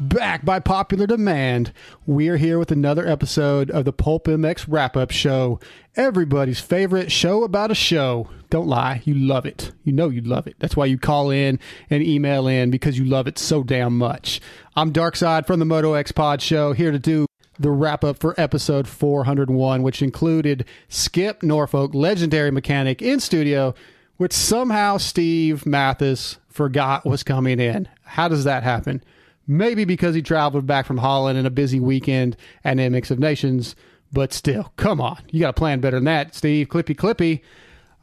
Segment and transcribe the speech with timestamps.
[0.00, 1.72] Back by popular demand,
[2.04, 5.60] we are here with another episode of the Pulp MX Wrap Up Show,
[5.94, 8.28] everybody's favorite show about a show.
[8.50, 9.70] Don't lie, you love it.
[9.84, 10.56] You know you love it.
[10.58, 14.40] That's why you call in and email in because you love it so damn much.
[14.74, 17.26] I'm Darkside from the Moto X Pod Show, here to do
[17.60, 23.76] the wrap up for episode 401, which included Skip Norfleet, legendary mechanic in studio,
[24.16, 27.88] which somehow Steve Matthes forgot was coming in.
[28.02, 29.04] How does that happen?
[29.46, 33.76] Maybe because he traveled back from Holland in a busy weekend at mix of Nations,
[34.12, 35.18] but still, come on.
[35.30, 36.68] You got to plan better than that, Steve.
[36.68, 37.42] Clippy, clippy.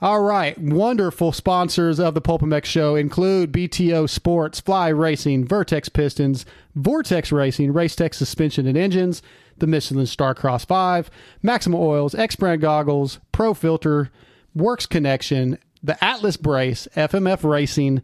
[0.02, 0.58] All right.
[0.58, 7.32] Wonderful sponsors of the Pulp MX show include BTO Sports, Fly Racing, Vertex Pistons, Vortex
[7.32, 9.22] Racing, Racetech Suspension and Engines,
[9.58, 11.12] the Michelin Star Cross 5,
[11.44, 14.10] Maxima Oils, X Brand Goggles, Pro Filter,
[14.56, 18.02] Works Connection, the Atlas Brace, FMF Racing,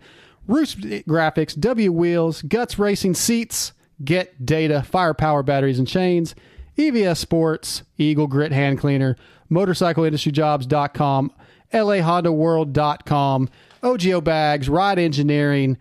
[0.47, 6.35] Roost Graphics, W Wheels, Guts Racing Seats, Get Data, Firepower Batteries and Chains,
[6.77, 9.17] EVS Sports, Eagle Grit Hand Cleaner,
[9.51, 11.31] MotorcycleIndustryJobs.com,
[11.73, 13.49] LAHondaWorld.com,
[13.83, 15.77] OGIO Bags, Ride Engineering,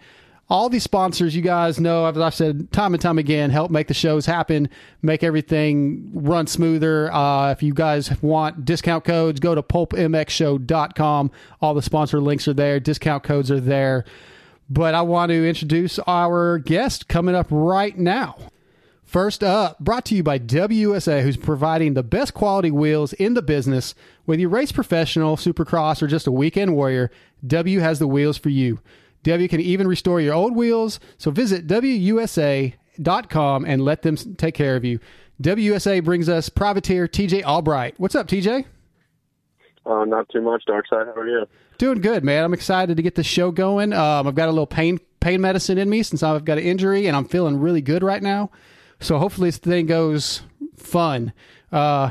[0.49, 3.89] all these sponsors you guys know, as I've said time and time again, help make
[3.89, 4.69] the shows happen,
[5.03, 7.13] make everything run smoother.
[7.13, 11.31] Uh, if you guys want discount codes, go to pulpmxshow.com.
[11.61, 14.05] All the sponsor links are there, discount codes are there.
[14.69, 18.37] But I want to introduce our guest coming up right now.
[19.05, 23.43] First up, brought to you by WUSA, who's providing the best quality wheels in the
[23.43, 23.95] business.
[24.25, 27.13] Whether you race professional, supercross, or just a weekend warrior,
[27.47, 28.81] W has the wheels for you.
[29.23, 32.75] W can even restore your old wheels, so visit WUSA.com
[33.65, 34.99] and let them take care of you.
[35.41, 37.95] WUSA brings us privateer TJ Albright.
[37.99, 38.65] What's up, TJ?
[39.87, 41.07] Uh, not too much, Dark Side.
[41.07, 41.47] How are you?
[41.79, 42.45] Doing good, man.
[42.45, 43.93] I'm excited to get the show going.
[43.93, 47.07] Um, I've got a little pain pain medicine in me since I've got an injury,
[47.07, 48.51] and I'm feeling really good right now.
[49.01, 50.43] So hopefully this thing goes
[50.77, 51.33] fun.
[51.71, 52.11] Uh,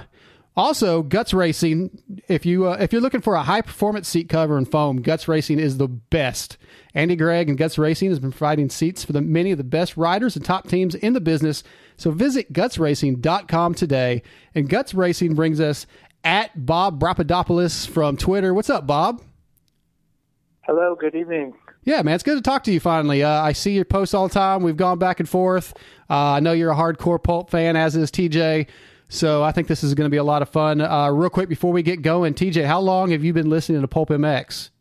[0.58, 2.02] also, Guts Racing.
[2.30, 5.28] If you uh, if you're looking for a high performance seat cover and foam, Guts
[5.28, 6.58] Racing is the best.
[6.94, 9.98] Andy Gregg and Guts Racing has been providing seats for the many of the best
[9.98, 11.62] riders and top teams in the business.
[11.98, 14.24] So visit gutsracing.com today.
[14.54, 15.86] And Guts Racing brings us
[16.26, 18.54] at Bob Brapadopoulos from Twitter.
[18.54, 19.22] What's up, Bob?
[20.62, 21.54] Hello, good evening.
[21.84, 23.24] Yeah, man, it's good to talk to you finally.
[23.24, 24.64] Uh, I see your posts all the time.
[24.64, 25.74] We've gone back and forth.
[26.10, 28.68] Uh, I know you're a hardcore pulp fan, as is TJ.
[29.08, 30.82] So I think this is going to be a lot of fun.
[30.82, 33.88] Uh, real quick before we get going, TJ, how long have you been listening to
[33.88, 34.72] Pulp MX?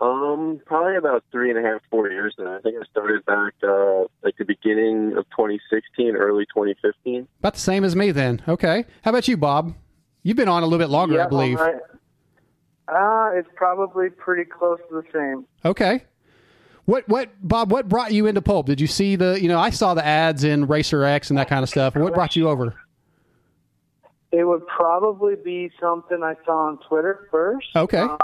[0.00, 2.56] Um, probably about three and a half, four years now.
[2.56, 7.28] I think I started back uh, like the beginning of 2016, early 2015.
[7.38, 8.42] About the same as me, then.
[8.48, 8.86] Okay.
[9.04, 9.74] How about you, Bob?
[10.22, 11.58] You've been on a little bit longer, I believe.
[11.58, 11.76] right.
[12.88, 15.46] Uh, it's probably pretty close to the same.
[15.64, 16.02] Okay.
[16.84, 17.70] What what Bob?
[17.70, 18.66] What brought you into pulp?
[18.66, 19.40] Did you see the?
[19.40, 21.94] You know, I saw the ads in Racer X and that kind of stuff.
[21.94, 22.74] What brought you over?
[24.32, 27.68] It would probably be something I saw on Twitter first.
[27.76, 27.98] Okay.
[27.98, 28.16] Uh,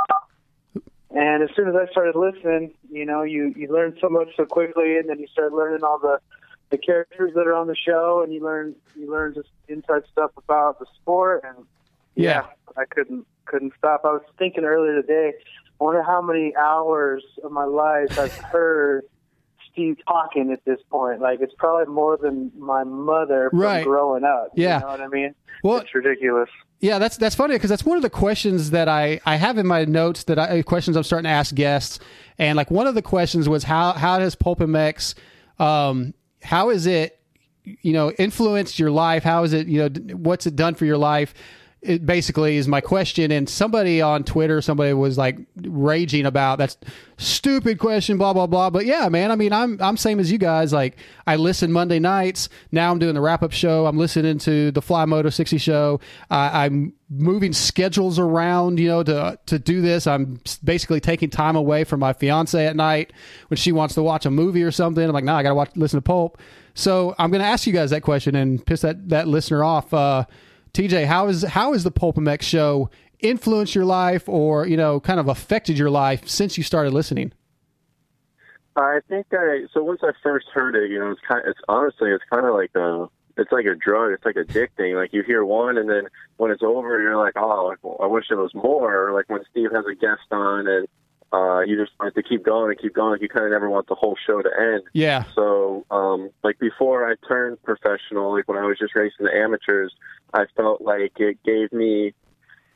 [1.10, 4.44] and as soon as I started listening, you know, you you learn so much so
[4.44, 6.18] quickly, and then you start learning all the
[6.70, 10.32] the characters that are on the show, and you learn you learn just inside stuff
[10.36, 11.64] about the sport, and
[12.18, 12.46] Yeah.
[12.76, 14.02] I couldn't couldn't stop.
[14.04, 15.32] I was thinking earlier today,
[15.80, 19.04] I wonder how many hours of my life I've heard
[19.72, 21.20] Steve talking at this point.
[21.20, 23.84] Like it's probably more than my mother from Right.
[23.84, 24.50] growing up.
[24.54, 24.76] Yeah.
[24.76, 25.34] You know what I mean?
[25.64, 26.50] Well- it's ridiculous.
[26.80, 29.66] Yeah, that's that's funny because that's one of the questions that I, I have in
[29.66, 31.98] my notes that I questions I'm starting to ask guests,
[32.38, 35.14] and like one of the questions was how how does Pulp MX,
[35.58, 37.18] um, how is it,
[37.64, 39.24] you know, influenced your life?
[39.24, 41.34] How is it, you know, what's it done for your life?
[41.80, 46.76] It basically is my question, and somebody on Twitter, somebody was like raging about that's
[47.18, 48.68] stupid question, blah blah blah.
[48.70, 50.72] But yeah, man, I mean, I'm I'm same as you guys.
[50.72, 50.96] Like
[51.26, 52.48] I listen Monday nights.
[52.72, 53.86] Now I'm doing the wrap up show.
[53.86, 56.00] I'm listening to the Fly Moto 60 show.
[56.30, 60.08] I I'm moving schedules around, you know, to to do this.
[60.08, 63.12] I'm basically taking time away from my fiance at night
[63.48, 65.04] when she wants to watch a movie or something.
[65.04, 66.38] I'm like, no, I got to watch listen to Pulp.
[66.74, 69.92] So I'm going to ask you guys that question and piss that that listener off.
[69.94, 70.24] Uh,
[70.72, 75.00] TJ, how is how is the Pulp MX show influenced your life, or you know,
[75.00, 77.32] kind of affected your life since you started listening?
[78.76, 81.40] I think I so once I first heard it, you know, it's kind.
[81.44, 83.08] Of, It's honestly, it's kind of like a.
[83.36, 84.10] It's like a drug.
[84.10, 84.96] It's like addicting.
[84.96, 88.34] Like you hear one, and then when it's over, you're like, oh, I wish it
[88.34, 89.12] was more.
[89.12, 90.88] Like when Steve has a guest on, and
[91.32, 93.12] uh, you just want to keep going and keep going.
[93.12, 94.82] Like you kind of never want the whole show to end.
[94.92, 95.24] Yeah.
[95.34, 99.92] So, um, like before I turned professional, like when I was just racing the amateurs,
[100.32, 102.14] I felt like it gave me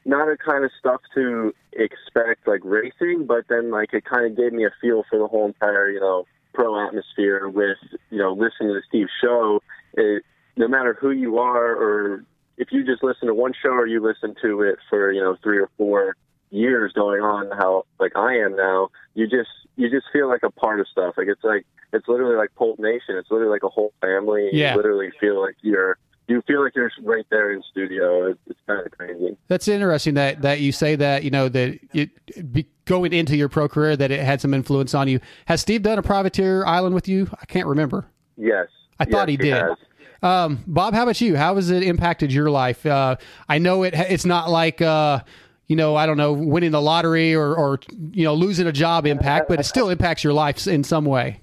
[0.05, 4.37] not a kind of stuff to expect like racing, but then like it kind of
[4.37, 7.79] gave me a feel for the whole entire, you know, pro atmosphere with,
[8.11, 9.63] you know, listening to Steve's show.
[9.95, 10.25] It,
[10.57, 12.25] no matter who you are or
[12.59, 15.37] if you just listen to one show or you listen to it for, you know,
[15.43, 16.17] three or four
[16.53, 20.51] years going on how like I am now, you just you just feel like a
[20.51, 21.15] part of stuff.
[21.17, 23.17] Like it's like it's literally like Pulp Nation.
[23.17, 24.51] It's literally like a whole family.
[24.53, 24.73] Yeah.
[24.73, 28.27] You literally feel like you're you feel like you're right there in studio.
[28.27, 29.37] It's, it's kind of crazy.
[29.49, 33.49] That's interesting that that you say that you know that it be, going into your
[33.49, 35.21] pro career that it had some influence on you.
[35.47, 37.29] Has Steve done a privateer island with you?
[37.41, 38.07] I can't remember.
[38.37, 38.69] Yes.
[38.99, 39.55] I thought Yes, he did.
[39.55, 39.77] has.
[40.23, 41.37] Um, Bob, how about you?
[41.37, 42.87] How has it impacted your life?
[42.87, 43.17] Uh,
[43.49, 43.95] I know it.
[43.95, 45.21] It's not like uh,
[45.67, 47.81] you know, I don't know, winning the lottery or or
[48.12, 51.41] you know losing a job impact, but it still impacts your life in some way.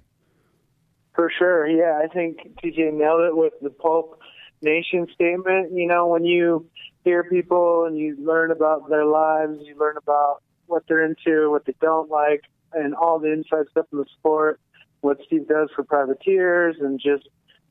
[1.13, 1.99] For sure, yeah.
[2.03, 4.19] I think TJ nailed it with the Pulp
[4.61, 5.71] Nation statement.
[5.73, 6.65] You know, when you
[7.03, 11.65] hear people and you learn about their lives, you learn about what they're into, what
[11.65, 12.43] they don't like,
[12.73, 14.59] and all the inside stuff in the sport,
[15.01, 17.27] what Steve does for privateers, and just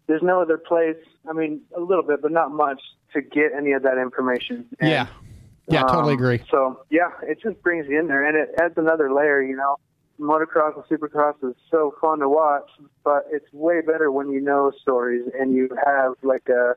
[0.06, 0.96] there's no other place.
[1.28, 2.80] I mean, a little bit, but not much
[3.12, 4.66] to get any of that information.
[4.80, 5.06] And, yeah,
[5.68, 6.42] yeah, totally um, agree.
[6.50, 9.42] So yeah, it just brings you in there, and it adds another layer.
[9.42, 9.76] You know,
[10.20, 12.68] motocross and supercross is so fun to watch,
[13.04, 16.74] but it's way better when you know stories and you have like a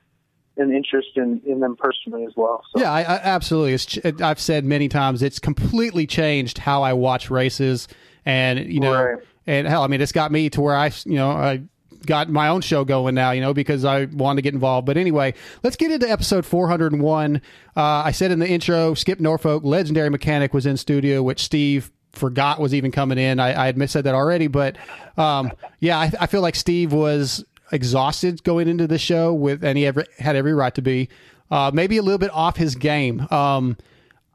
[0.57, 2.61] an interest in in them personally as well.
[2.73, 2.81] So.
[2.81, 3.73] Yeah, I, I, absolutely.
[3.73, 7.87] It's, ch- I've said many times it's completely changed how I watch races,
[8.25, 9.23] and you know, Right.
[9.47, 11.63] and hell, I mean, it's got me to where I, you know, I
[12.05, 14.85] got my own show going now, you know, because I wanted to get involved.
[14.85, 15.33] But anyway,
[15.63, 17.41] let's get into episode 401.
[17.75, 21.91] Uh, I said in the intro, Skip Norfleet, legendary mechanic, was in studio, which Steve
[22.11, 23.39] forgot was even coming in.
[23.39, 24.77] I, I had said that already, but
[25.17, 29.77] um, yeah, I, I feel like Steve was exhausted going into the show with, and
[29.77, 31.09] he ever, had every right to be.
[31.49, 33.27] Uh, maybe a little bit off his game.
[33.29, 33.77] Um,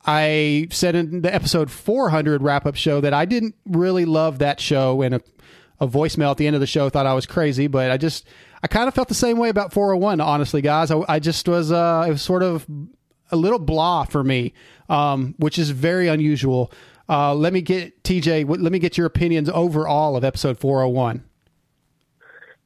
[0.07, 4.61] I said in the episode 400 wrap up show that I didn't really love that
[4.61, 5.21] show, and
[5.81, 8.27] a voicemail at the end of the show thought I was crazy, but I just
[8.63, 10.21] I kind of felt the same way about 401.
[10.21, 12.67] Honestly, guys, I, I just was uh, it was sort of
[13.31, 14.55] a little blah for me,
[14.89, 16.73] um, which is very unusual.
[17.09, 18.49] Uh, let me get TJ.
[18.49, 21.25] Let me get your opinions overall of episode 401.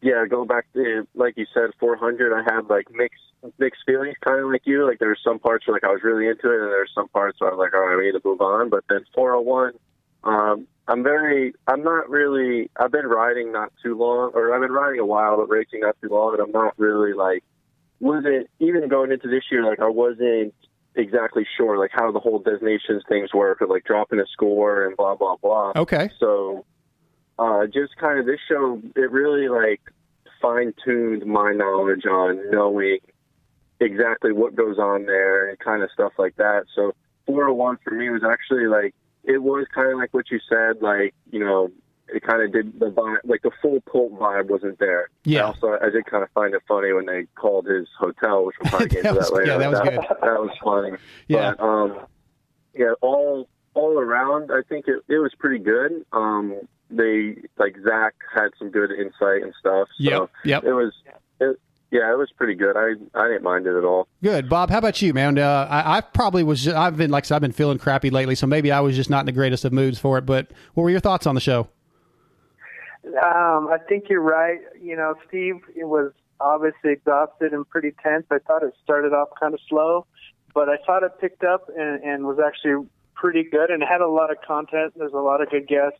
[0.02, 2.32] yeah, go back to like you said, 400.
[2.32, 3.20] I had like mixed
[3.58, 4.86] mixed feelings, kind of like you.
[4.86, 6.88] Like there were some parts where like I was really into it, and there were
[6.94, 8.70] some parts where I was like, all right, we need to move on.
[8.70, 9.72] But then 401,
[10.24, 12.68] um, I'm very, I'm not really.
[12.76, 15.96] I've been riding not too long, or I've been riding a while, but racing not
[16.02, 17.44] too long, and I'm not really like
[18.00, 19.64] wasn't even going into this year.
[19.64, 20.52] Like I wasn't
[20.96, 24.96] exactly sure like how the whole designations things work, or like dropping a score and
[24.96, 25.72] blah blah blah.
[25.76, 26.10] Okay.
[26.18, 26.66] So,
[27.38, 29.80] uh, just kind of this show, it really like
[30.42, 32.98] fine tuned my knowledge on knowing
[33.78, 36.64] exactly what goes on there and kind of stuff like that.
[36.74, 36.96] So,
[37.26, 38.92] 401 for me was actually like,
[39.34, 41.70] it was kind of like what you said, like, you know,
[42.12, 45.08] it kind of did the vibe, like the full pulp vibe wasn't there.
[45.24, 45.42] Yeah.
[45.42, 48.56] I also, I did kind of find it funny when they called his hotel, which
[48.60, 49.50] we'll probably get That into that later.
[49.52, 49.98] yeah, that was good.
[50.20, 50.96] That was funny.
[51.28, 51.54] Yeah.
[51.56, 51.98] But, um,
[52.74, 56.04] yeah, all all around, I think it, it was pretty good.
[56.12, 59.86] Um, they like Zach had some good insight and stuff.
[60.00, 60.64] So Yep, yep.
[60.64, 60.92] It was,
[61.90, 62.76] yeah, it was pretty good.
[62.76, 64.06] I I didn't mind it at all.
[64.22, 64.70] Good, Bob.
[64.70, 65.38] How about you, man?
[65.38, 66.62] Uh, I, I probably was.
[66.62, 68.94] Just, I've been like I said, I've been feeling crappy lately, so maybe I was
[68.94, 70.26] just not in the greatest of moods for it.
[70.26, 71.68] But what were your thoughts on the show?
[73.04, 74.60] Um, I think you're right.
[74.80, 78.24] You know, Steve it was obviously exhausted and pretty tense.
[78.30, 80.06] I thought it started off kind of slow,
[80.54, 84.08] but I thought it picked up and, and was actually pretty good and had a
[84.08, 84.94] lot of content.
[84.96, 85.98] There's a lot of good guests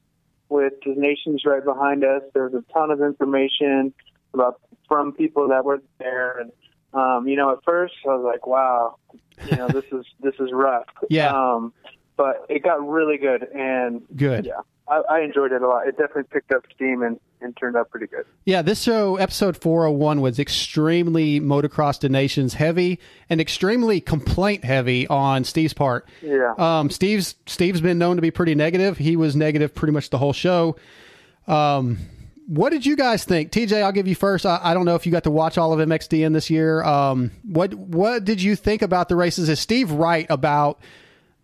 [0.48, 2.22] with the nations right behind us.
[2.32, 3.92] There's a ton of information
[4.34, 6.52] about from people that were there and
[6.92, 8.96] um, you know, at first I was like, wow,
[9.48, 10.86] you know, this is this is rough.
[11.08, 11.30] Yeah.
[11.32, 11.72] Um,
[12.16, 14.44] but it got really good and Good.
[14.44, 15.86] yeah, I, I enjoyed it a lot.
[15.88, 18.26] It definitely picked up steam and, and turned out pretty good.
[18.44, 25.06] Yeah, this show, episode 401, was extremely motocross to nations heavy and extremely complaint heavy
[25.06, 26.06] on Steve's part.
[26.20, 26.52] Yeah.
[26.58, 28.98] Um, Steve's Steve's been known to be pretty negative.
[28.98, 30.76] He was negative pretty much the whole show.
[31.46, 31.98] Um,
[32.50, 33.80] what did you guys think, TJ?
[33.80, 34.44] I'll give you first.
[34.44, 36.82] I, I don't know if you got to watch all of MXDN this year.
[36.82, 39.48] Um, what what did you think about the races?
[39.48, 40.80] Is Steve right about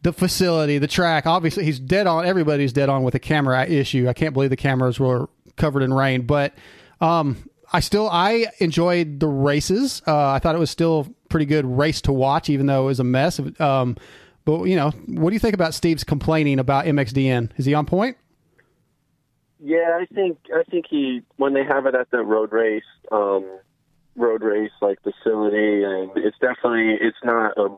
[0.03, 1.25] the facility, the track?
[1.25, 2.27] Obviously, he's dead on.
[2.27, 4.09] Everybody's dead on with the camera issue.
[4.09, 6.23] I can't believe the cameras were covered in rain.
[6.23, 6.55] But
[7.01, 10.03] um, I still I enjoyed the races.
[10.09, 12.99] Uh, I thought it was still pretty good race to watch, even though it was
[12.99, 13.41] a mess.
[13.61, 13.97] Um,
[14.45, 17.51] but you know, what do you think about Steve's complaining about MXDN?
[17.59, 18.17] Is he on point?
[19.59, 23.59] Yeah, I think I think he when they have it at the road race, um,
[24.15, 27.69] road race like facility, and it's definitely it's not a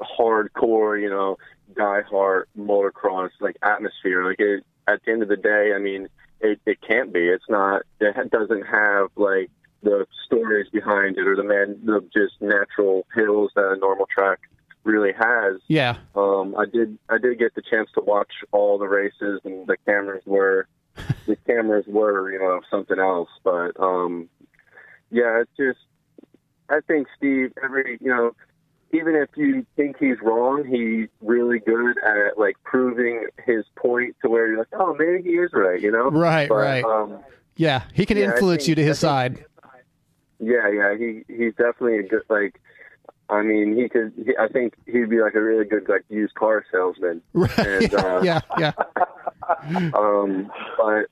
[0.00, 1.36] hardcore, you know,
[1.76, 4.24] die-hard motocross like atmosphere.
[4.24, 6.08] Like it, at the end of the day, I mean,
[6.40, 7.20] it, it can't be.
[7.20, 7.82] It's not.
[8.00, 9.50] It doesn't have like
[9.82, 14.40] the stories behind it or the man, the just natural hills that a normal track
[14.84, 15.60] really has.
[15.68, 15.96] Yeah.
[16.14, 16.98] Um, I did.
[17.08, 20.66] I did get the chance to watch all the races, and the cameras were,
[21.26, 23.28] the cameras were, you know, something else.
[23.44, 24.28] But um,
[25.10, 25.78] yeah, it's just.
[26.68, 28.32] I think Steve, every you know,
[28.92, 34.30] even if you think he's wrong, he's really good at like proving his point to
[34.30, 36.10] where you're like, oh, maybe he is right, you know?
[36.10, 36.84] Right, But, right.
[36.84, 37.18] Um,
[37.56, 39.44] yeah, he can yeah, influence think- you to his think- side.
[40.40, 42.58] yeah, yeah, he he's definitely a good like.
[43.32, 44.12] I mean, he could.
[44.16, 47.22] He, I think he'd be like a really good like used car salesman.
[47.32, 47.58] Right.
[47.58, 48.72] And, uh, yeah, yeah.
[49.94, 51.06] Um, but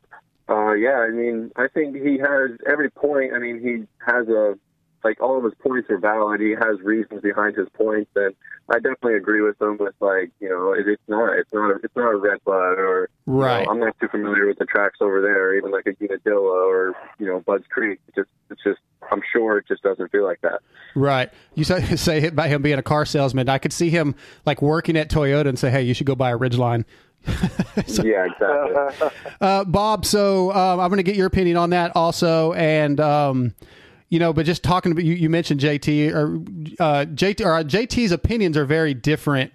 [0.49, 3.33] uh, yeah, I mean, I think he has every point.
[3.35, 4.59] I mean, he has a
[5.04, 6.40] like all of his points are valid.
[6.40, 8.35] He has reasons behind his points, and
[8.69, 9.78] I definitely agree with him.
[9.78, 12.78] With like, you know, it, it's not, it's not, a, it's not a red bud
[12.78, 13.66] or you know, Right.
[13.69, 17.26] I'm not too familiar with the tracks over there, even like a Unadilla or you
[17.26, 18.00] know Budds Creek.
[18.09, 18.80] It just, it's just,
[19.11, 20.61] I'm sure it just doesn't feel like that.
[20.95, 21.30] Right.
[21.54, 23.49] You say, say about him being a car salesman.
[23.49, 24.14] I could see him
[24.45, 26.85] like working at Toyota and say, "Hey, you should go buy a Ridgeline."
[27.26, 29.09] yeah, exactly.
[29.40, 33.54] Uh, Bob, so um, I'm going to get your opinion on that also, and um,
[34.11, 36.35] you know, but just talking about you, you mentioned JT or
[36.83, 39.52] uh, JT or uh, JT's opinions are very different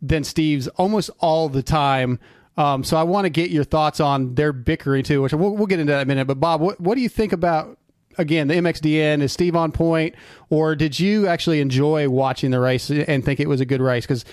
[0.00, 2.20] than Steve's almost all the time.
[2.56, 5.66] Um, so I want to get your thoughts on their bickering too, which we'll, we'll
[5.66, 6.26] get into that in a minute.
[6.26, 7.78] But Bob, what what do you think about
[8.18, 9.22] again the MXDN?
[9.22, 10.14] Is Steve on point,
[10.50, 14.04] or did you actually enjoy watching the race and think it was a good race?
[14.04, 14.26] Because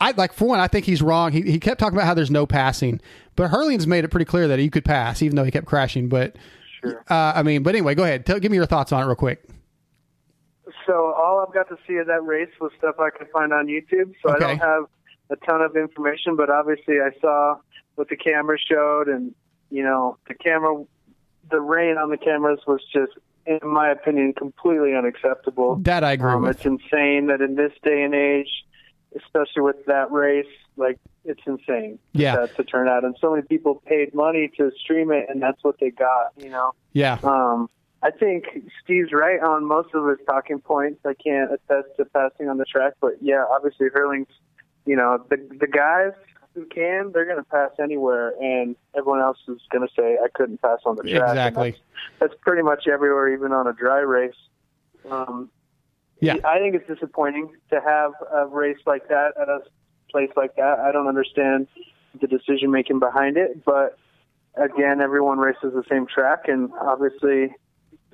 [0.00, 1.32] I like for one, I think he's wrong.
[1.32, 2.98] He he kept talking about how there's no passing,
[3.36, 6.08] but Herlings made it pretty clear that he could pass, even though he kept crashing.
[6.08, 6.34] But
[6.84, 6.94] uh,
[7.34, 8.26] I mean, but anyway, go ahead.
[8.26, 9.44] Tell, give me your thoughts on it real quick.
[10.86, 13.66] So all I've got to see of that race was stuff I could find on
[13.66, 14.12] YouTube.
[14.22, 14.44] So Okay.
[14.44, 14.84] I don't have
[15.30, 17.56] a ton of information, but obviously I saw
[17.94, 19.34] what the camera showed, and
[19.70, 20.84] you know the camera,
[21.50, 23.12] the rain on the cameras was just,
[23.46, 25.76] in my opinion, completely unacceptable.
[25.82, 26.56] That I agree Um, with.
[26.56, 28.48] it's insane that in this day and age,
[29.16, 30.46] especially with that race,
[30.76, 32.46] like it's insane Yeah.
[32.68, 33.04] turn out.
[33.04, 36.32] And so many people paid money to stream it, and that's what they got.
[36.36, 36.72] You know.
[36.92, 37.68] Yeah, Um,
[38.02, 38.44] I think
[38.82, 41.00] Steve's right on most of his talking points.
[41.06, 44.26] I can't attest to passing on the track, but yeah, obviously Herlings,
[44.86, 46.12] you know, the the guys
[46.54, 50.28] who can, they're going to pass anywhere, and everyone else is going to say I
[50.34, 51.30] couldn't pass on the track.
[51.30, 51.70] Exactly.
[51.70, 51.82] That's,
[52.32, 54.34] that's pretty much everywhere, even on a dry race.
[55.10, 55.48] Um,
[56.20, 56.36] Yeah.
[56.44, 59.60] I think it's disappointing to have a race like that at a
[60.12, 60.78] place like that.
[60.78, 61.66] I don't understand
[62.20, 63.98] the decision making behind it, but
[64.54, 67.54] again, everyone races the same track, and obviously,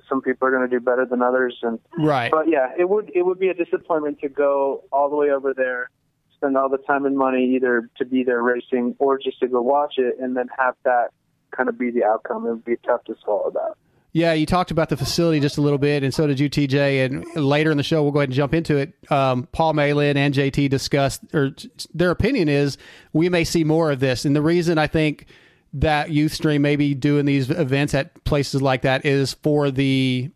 [0.07, 1.57] some people are going to do better than others.
[1.61, 2.31] And right.
[2.31, 5.53] but yeah, it would it would be a disappointment to go all the way over
[5.53, 5.89] there,
[6.35, 9.61] spend all the time and money either to be there racing or just to go
[9.61, 11.09] watch it, and then have that
[11.55, 12.45] kind of be the outcome.
[12.45, 13.73] It would be tough to swallow that.
[14.11, 17.05] Yeah, you talked about the facility just a little bit, and so did you, TJ.
[17.05, 18.93] And later in the show, we'll go ahead and jump into it.
[19.11, 21.51] Um, Paul Malin and JT discussed, or
[21.93, 22.77] their opinion is
[23.13, 24.25] we may see more of this.
[24.25, 25.27] And the reason I think
[25.73, 30.31] that Youthstream may be doing these events at places like that is for the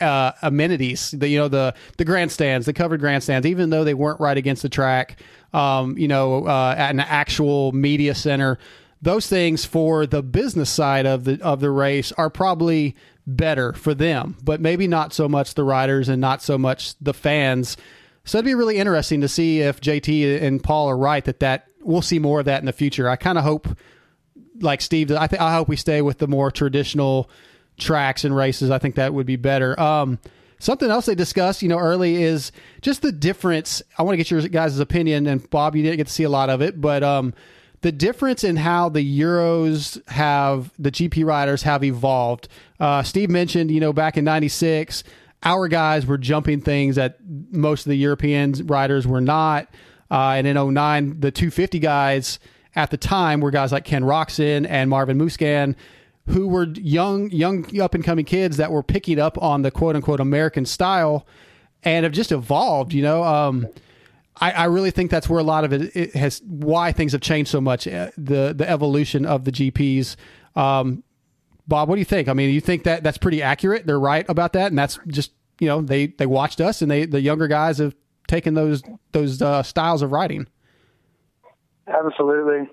[0.00, 4.20] uh, amenities, the you know the the grandstands, the covered grandstands, even though they weren't
[4.20, 5.22] right against the track,
[5.54, 8.58] um, you know, uh, at an actual media center,
[9.06, 13.94] those things for the business side of the of the race are probably better for
[13.94, 17.76] them, but maybe not so much the riders and not so much the fans.
[18.24, 21.68] So it'd be really interesting to see if JT and Paul are right that that
[21.82, 23.08] we'll see more of that in the future.
[23.08, 23.68] I kind of hope
[24.60, 27.30] like Steve, I think I hope we stay with the more traditional
[27.78, 28.72] tracks and races.
[28.72, 29.78] I think that would be better.
[29.78, 30.18] Um,
[30.58, 33.84] something else they discussed, you know, early is just the difference.
[33.98, 36.28] I want to get your guys' opinion, and Bob, you didn't get to see a
[36.28, 37.34] lot of it, but um,
[37.86, 42.48] the difference in how the Euros have the GP riders have evolved.
[42.80, 45.04] Uh, Steve mentioned, you know, back in '96,
[45.44, 47.18] our guys were jumping things that
[47.52, 49.68] most of the European riders were not.
[50.10, 52.40] Uh, and in 09, the 250 guys
[52.74, 55.76] at the time were guys like Ken Roczen and Marvin Musquin,
[56.26, 59.94] who were young, young up and coming kids that were picking up on the quote
[59.94, 61.24] unquote American style
[61.84, 62.92] and have just evolved.
[62.92, 63.68] You know, um,
[64.38, 67.20] I, I really think that's where a lot of it, it has why things have
[67.22, 67.88] changed so much.
[67.88, 70.16] uh, The the evolution of the GPs.
[70.54, 71.02] Um,
[71.68, 72.28] Bob, what do you think?
[72.28, 73.86] I mean, you think that that's pretty accurate?
[73.86, 77.06] They're right about that, and that's just you know they they watched us, and they
[77.06, 77.94] the younger guys have
[78.28, 80.46] taken those those uh, styles of riding.
[81.88, 82.68] Absolutely.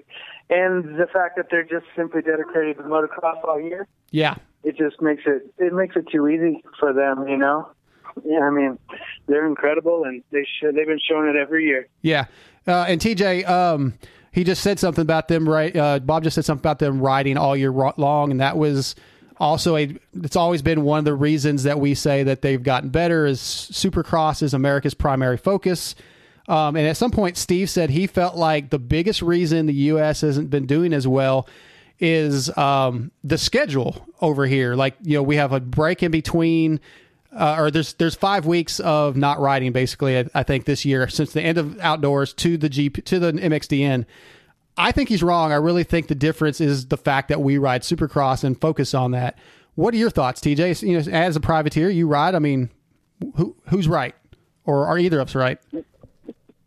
[0.50, 5.02] And the fact that they're just simply dedicated to motocross all year, Yeah, it just
[5.02, 7.70] makes it it makes it too easy for them, you know.
[8.26, 8.80] Yeah, I mean,
[9.28, 11.88] they're incredible, and they should they've been showing it every year.
[12.02, 12.26] yeah.
[12.66, 13.94] Uh, and TJ, um,
[14.32, 15.48] he just said something about them.
[15.48, 18.96] Right, uh, Bob just said something about them riding all year long, and that was
[19.38, 19.96] also a.
[20.14, 23.26] It's always been one of the reasons that we say that they've gotten better.
[23.26, 25.96] Is Supercross is America's primary focus.
[26.48, 30.22] Um, and at some point, Steve said he felt like the biggest reason the U.S.
[30.22, 31.48] hasn't been doing as well
[32.00, 34.76] is um, the schedule over here.
[34.76, 36.80] Like you know, we have a break in between,
[37.36, 40.20] uh, or there's there's five weeks of not riding basically.
[40.20, 43.32] I, I think this year since the end of outdoors to the GP to the
[43.34, 44.06] MXDN.
[44.76, 45.52] I think he's wrong.
[45.52, 49.12] I really think the difference is the fact that we ride Supercross and focus on
[49.12, 49.38] that.
[49.76, 50.82] What are your thoughts, TJ?
[50.82, 52.34] You know, as a privateer, you ride.
[52.34, 52.70] I mean,
[53.36, 54.16] who who's right,
[54.66, 55.60] or are either of us right?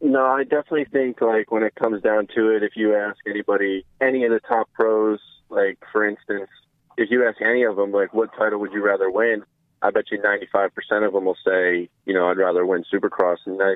[0.00, 3.84] No, I definitely think like when it comes down to it, if you ask anybody,
[4.00, 5.18] any of the top pros,
[5.48, 6.48] like for instance,
[6.96, 9.42] if you ask any of them, like what title would you rather win?
[9.82, 13.38] I bet you 95% of them will say, you know, I'd rather win Supercross.
[13.46, 13.74] And I,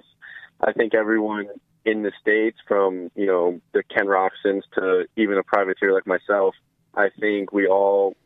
[0.66, 1.48] I think everyone
[1.84, 6.54] in the states, from you know the Ken Roczens to even a privateer like myself,
[6.94, 8.16] I think we all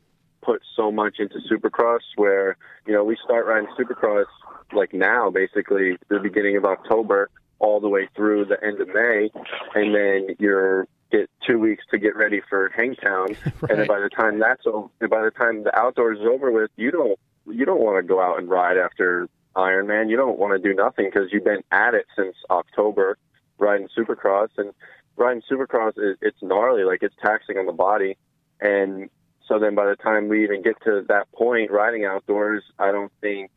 [0.42, 2.00] put so much into Supercross.
[2.16, 4.26] Where you know we start riding Supercross
[4.72, 9.30] like now, basically the beginning of October all the way through the end of May,
[9.74, 13.36] and then you're get two weeks to get ready for Hangtown,
[13.68, 16.70] and then by the time that's over, by the time the outdoors is over with,
[16.76, 20.10] you don't you don't want to go out and ride after Ironman.
[20.10, 23.18] You don't want to do nothing because you've been at it since October,
[23.58, 24.72] riding Supercross, and
[25.16, 28.16] riding Supercross is it's gnarly, like it's taxing on the body,
[28.60, 29.08] and
[29.46, 33.12] so then by the time we even get to that point, riding outdoors, I don't
[33.20, 33.50] think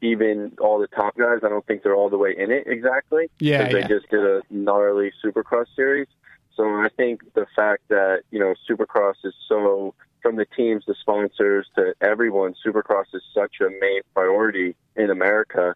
[0.00, 3.30] even all the top guys, I don't think they're all the way in it exactly.
[3.38, 3.88] Yeah, because yeah.
[3.88, 6.08] they just did a gnarly Supercross series.
[6.56, 10.94] So I think the fact that you know Supercross is so from the teams, the
[11.00, 15.74] sponsors to everyone, Supercross is such a main priority in America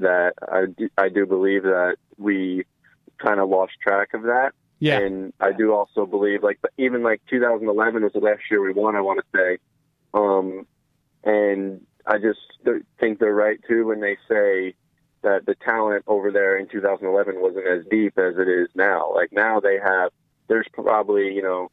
[0.00, 2.64] that I do, I do believe that we
[3.18, 4.52] kind of lost track of that.
[4.80, 5.00] Yeah.
[5.00, 8.94] And I do also believe, like, even like 2011 was the last year we won,
[8.94, 9.58] I want to say.
[10.14, 10.66] Um,
[11.24, 12.38] and I just
[13.00, 14.74] think they're right, too, when they say
[15.22, 19.12] that the talent over there in 2011 wasn't as deep as it is now.
[19.14, 20.10] Like, now they have,
[20.48, 21.70] there's probably, you know,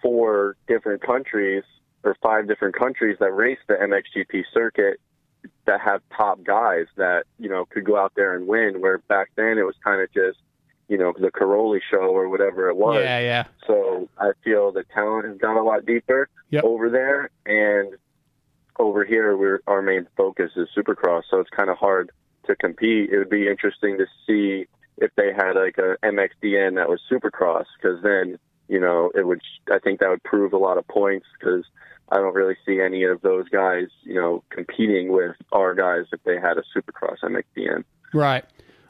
[0.00, 1.64] four different countries
[2.02, 4.98] or five different countries that race the MXGP circuit
[5.66, 9.30] that have top guys that, you know, could go out there and win, where back
[9.36, 10.38] then it was kind of just,
[10.88, 13.02] you know, the Cairoli show or whatever it was.
[13.04, 13.44] Yeah, yeah.
[13.66, 16.64] So I feel the talent has gone a lot deeper Yep.
[16.64, 17.94] over there, and
[18.78, 21.22] over here, we're our main focus is Supercross.
[21.30, 22.10] So it's kind of hard
[22.46, 23.10] to compete.
[23.10, 24.66] It would be interesting to see
[24.98, 29.40] if they had like a MXDN that was Supercross, because then you know it would.
[29.70, 31.64] I think that would prove a lot of points because
[32.10, 36.22] I don't really see any of those guys, you know, competing with our guys if
[36.24, 37.84] they had a Supercross MXDN.
[38.12, 38.44] Right.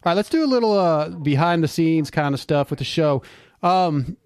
[0.04, 2.84] All right, let's do a little uh, behind the scenes kind of stuff with the
[2.84, 3.22] show.
[3.62, 4.16] Um,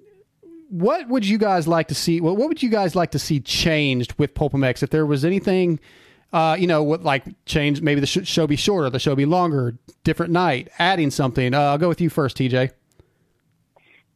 [0.71, 2.23] what would you guys like to see?
[2.23, 4.83] What, what would you guys like to see changed with Pulp MX?
[4.83, 5.79] If there was anything,
[6.33, 7.81] uh, you know, what like change?
[7.81, 11.55] Maybe the sh- show be shorter, the show be longer, different night, adding something.
[11.55, 12.73] Uh, I'll go with you first, TJ.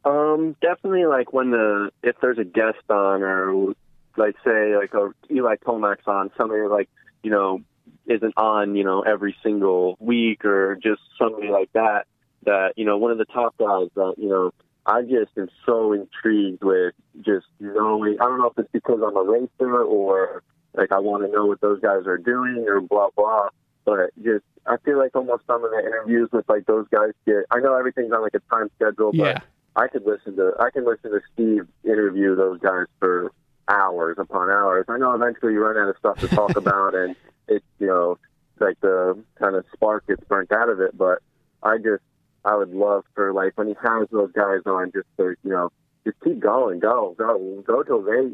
[0.04, 3.74] Um, definitely like when the if there's a guest on or
[4.16, 6.88] like say like a Eli Tomac on somebody like
[7.22, 7.60] you know
[8.06, 12.06] isn't on you know every single week or just somebody like that
[12.44, 14.52] that you know one of the top guys that you know
[14.86, 19.16] I just am so intrigued with just knowing I don't know if it's because I'm
[19.16, 20.42] a racer or
[20.74, 23.48] like I want to know what those guys are doing or blah blah
[23.84, 27.44] but just I feel like almost some of the interviews with like those guys get
[27.50, 29.38] I know everything's on like a time schedule but Yeah.
[29.76, 33.32] I could listen to I can listen to Steve interview those guys for
[33.68, 34.84] hours upon hours.
[34.88, 37.14] I know eventually you run out of stuff to talk about, and
[37.48, 38.18] it's you know
[38.58, 40.96] like the kind of spark gets burnt out of it.
[40.98, 41.22] But
[41.62, 42.02] I just
[42.44, 45.70] I would love for like when he has those guys on, just to you know
[46.04, 48.32] just keep going, go, go, go till they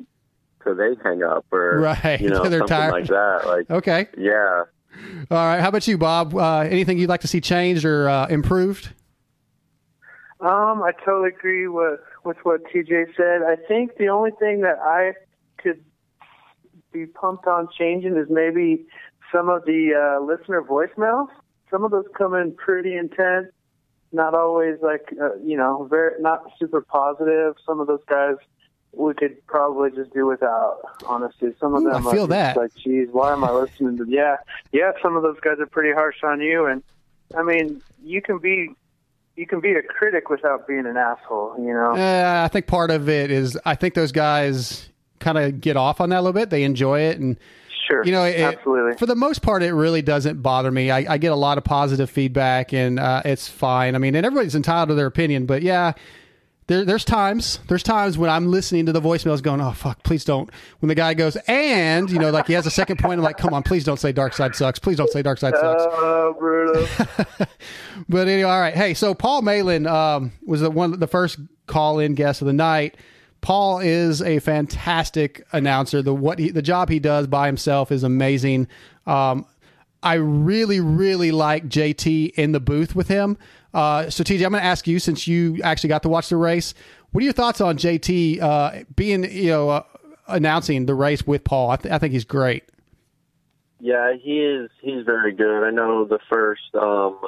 [0.67, 2.93] till they hang up or Right, you know they're something tired.
[2.93, 3.43] like that.
[3.47, 4.09] Like Okay.
[4.19, 4.65] yeah.
[5.31, 5.61] All right.
[5.61, 6.35] How about you, Bob?
[6.35, 8.91] Uh, anything you'd like to see changed or uh, improved?
[10.41, 13.43] Um, I totally agree with with what TJ said.
[13.47, 15.13] I think the only thing that I
[15.59, 15.83] could
[16.93, 18.85] be pumped on changing is maybe
[19.33, 21.29] some of the uh, listener voicemails.
[21.71, 23.49] Some of those come in pretty intense,
[24.13, 27.55] not always like uh, you know, very not super positive.
[27.67, 28.37] Some of those guys
[28.93, 30.79] we could probably just do without.
[31.07, 32.57] Honestly, some of Ooh, them I feel that.
[32.57, 34.07] like, geez, why am I listening to?
[34.09, 34.37] Yeah,
[34.73, 36.83] yeah, some of those guys are pretty harsh on you, and
[37.37, 38.71] I mean, you can be
[39.37, 41.57] you can be a critic without being an asshole.
[41.59, 41.95] You know.
[41.95, 46.01] Uh, I think part of it is I think those guys kind of get off
[46.01, 46.51] on that a little bit.
[46.51, 47.37] They enjoy it, and
[47.87, 48.05] Sure.
[48.05, 48.97] you know, it, absolutely.
[48.97, 50.91] for the most part, it really doesn't bother me.
[50.91, 53.95] I, I get a lot of positive feedback, and uh, it's fine.
[53.95, 55.93] I mean, and everybody's entitled to their opinion, but yeah.
[56.69, 60.25] There, there's times, there's times when I'm listening to the voicemails going, oh fuck, please
[60.25, 60.51] don't.
[60.81, 63.37] When the guy goes, and you know, like he has a second point, I'm like,
[63.37, 64.81] come on, please don't say Dark Side sucks.
[64.81, 65.85] Please don't say Dark Side sucks.
[65.99, 66.87] Oh, brutal.
[68.09, 68.75] But anyway, all right.
[68.75, 72.53] Hey, so Paul Malin um, was the one the first call in guest of the
[72.53, 72.97] night.
[73.41, 76.03] Paul is a fantastic announcer.
[76.03, 78.69] The what he, the job he does by himself is amazing.
[79.07, 79.47] Um,
[80.03, 83.39] I really, really like JT in the booth with him.
[83.77, 86.39] Uh, so TJ, I'm going to ask you since you actually got to watch the
[86.39, 86.73] race.
[87.13, 89.83] What are your thoughts on JT uh, being you know uh,
[90.29, 91.69] announcing the race with Paul?
[91.69, 92.65] I, th- I think he's great.
[93.79, 94.71] Yeah, he is.
[94.81, 95.63] He's very good.
[95.63, 97.21] I know the first, um,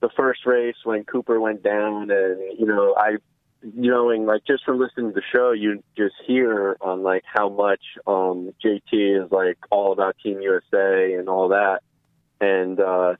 [0.00, 3.16] the first race when Cooper went down, and you know, I,
[3.62, 7.80] knowing like just from listening to the show, you just hear on like how much
[8.06, 11.80] um, JT is like all about Team USA and all that,
[12.38, 13.14] and uh,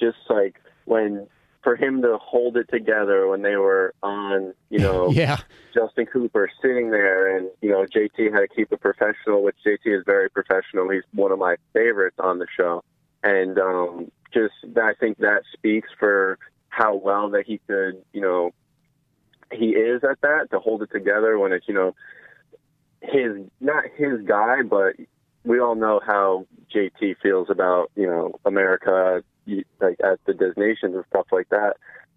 [0.00, 1.26] just like when
[1.66, 5.38] for him to hold it together when they were on, you know, Yeah,
[5.74, 9.80] Justin Cooper sitting there, and you know JT had to keep it professional, which JT
[9.86, 10.88] is very professional.
[10.88, 12.84] He's one of my favorites on the show,
[13.24, 18.52] and um, just I think that speaks for how well that he could, you know,
[19.52, 21.96] he is at that to hold it together when it's you know
[23.00, 24.94] his not his guy, but
[25.42, 29.24] we all know how JT feels about you know America,
[29.80, 31.76] like at the Des Nations and stuff like that.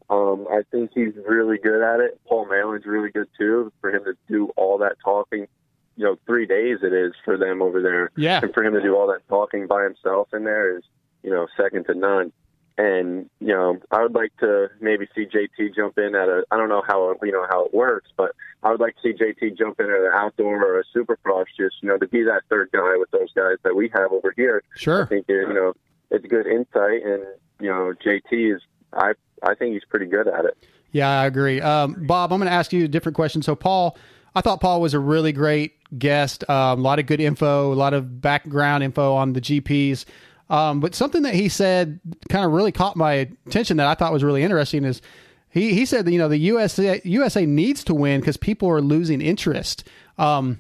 [0.10, 2.20] Um, I think he's really good at it.
[2.28, 3.72] Paul Malin's really good too.
[3.80, 5.48] For him to do all that talking,
[5.96, 8.10] you know, three days it is for them over there.
[8.18, 8.40] Yeah.
[8.42, 10.84] And for him to do all that talking by himself in there is,
[11.22, 12.32] you know, second to none.
[12.78, 16.46] And you know, I would like to maybe see JT jump in at a.
[16.50, 18.32] I don't know how you know how it works, but
[18.64, 21.76] I would like to see JT jump in at an outdoor or a supercross, just
[21.82, 24.64] you know, to be that third guy with those guys that we have over here.
[24.78, 25.04] Sure.
[25.04, 25.74] I think you know
[26.12, 27.24] it's good insight, and
[27.60, 28.62] you know, JT is.
[28.94, 30.58] I I think he's pretty good at it.
[30.92, 31.62] Yeah, I agree.
[31.62, 33.42] Um, Bob, I'm going to ask you a different question.
[33.44, 33.96] So, Paul,
[34.34, 36.50] I thought Paul was a really great guest.
[36.50, 40.06] Um, a lot of good info, a lot of background info on the GPs.
[40.50, 43.14] Um, but something that he said kind of really caught my
[43.46, 45.02] attention that I thought was really interesting is
[45.50, 48.82] he, he said that, you know, the USA, USA needs to win because people are
[48.82, 49.84] losing interest.
[50.18, 50.60] Um,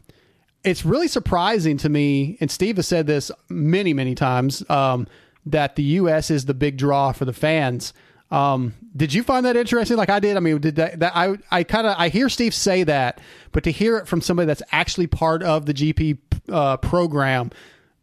[0.64, 5.08] it's really surprising to me, and Steve has said this many, many times, um,
[5.52, 6.30] that the U.S.
[6.32, 7.94] is the big draw for the fans.
[8.32, 9.98] Um, did you find that interesting?
[9.98, 10.38] Like I did.
[10.38, 11.00] I mean, did that?
[11.00, 13.20] that I I kind of I hear Steve say that,
[13.52, 16.18] but to hear it from somebody that's actually part of the GP
[16.50, 17.52] uh, program,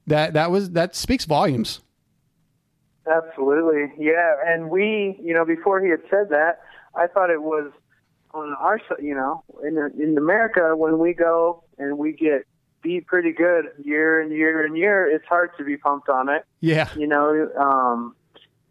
[0.07, 1.81] that that was that speaks volumes.
[3.07, 4.35] Absolutely, yeah.
[4.45, 6.61] And we, you know, before he had said that,
[6.97, 7.71] I thought it was
[8.35, 8.81] on our.
[9.01, 12.47] You know, in in America, when we go and we get
[12.87, 16.45] beat pretty good year and year and year, it's hard to be pumped on it.
[16.61, 18.15] Yeah, You know, um,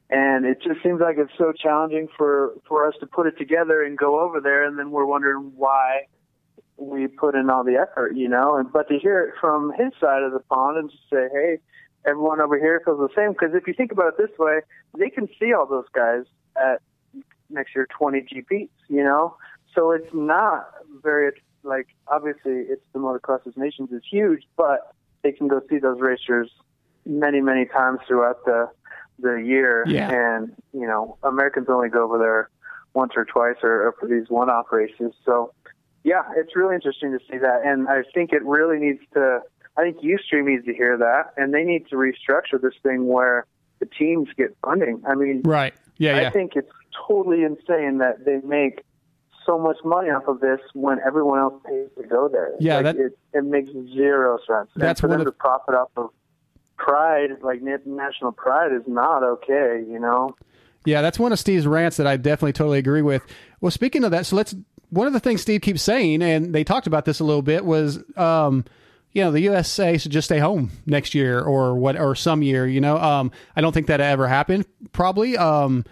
[0.10, 3.84] and it just seems like it's so challenging for for us to put it together
[3.84, 6.08] and go over there, and then we're wondering why
[6.78, 8.16] we put in all the effort.
[8.16, 11.04] You know, and but to hear it from his side of the pond and just
[11.12, 11.58] say, hey
[12.06, 13.34] everyone over here feels the same.
[13.34, 14.60] Because if you think about it this way,
[14.98, 16.24] they can see all those guys
[16.56, 16.82] at
[17.50, 19.36] next year 20 GPs, you know?
[19.74, 20.70] So it's not
[21.04, 21.32] very,
[21.66, 26.00] like, obviously it's the Motocross of Nations is huge, but they can go see those
[26.00, 26.52] racers
[27.06, 28.70] many, many times throughout the
[29.18, 29.86] the year.
[29.88, 30.12] Yeah.
[30.12, 32.50] And, you know, Americans only go over there
[32.94, 35.14] once or twice or, or for these one-off races.
[35.24, 35.54] So,
[36.04, 37.62] yeah, it's really interesting to see that.
[37.64, 39.42] And I think it really needs to
[39.78, 43.46] I think Youthstream needs to hear that, and they need to restructure this thing where
[43.80, 45.02] the teams get funding.
[45.08, 45.74] I mean, right.
[45.98, 46.28] Yeah, yeah.
[46.28, 46.72] I think it's
[47.08, 48.84] totally insane that they make
[49.46, 52.52] so much money off of this when everyone else pays to go there.
[52.60, 54.70] Yeah, like that- it, it makes zero sense.
[54.76, 56.10] That's and for them of- to profit off of
[56.78, 59.84] pride, like national pride, is not okay.
[59.88, 60.36] You know.
[60.86, 63.24] Yeah, that's one of Steve's rants that I definitely totally agree with.
[63.60, 64.56] Well, speaking of that, so let's.
[64.92, 67.66] One of the things Steve keeps saying, and they talked about this a little bit,
[67.66, 68.64] was, um,
[69.14, 72.68] you know, the USA should just stay home next year or what, or some year.
[72.68, 74.66] You know, um, I don't think that ever happened.
[74.94, 75.36] Probably.
[75.38, 75.86] Um,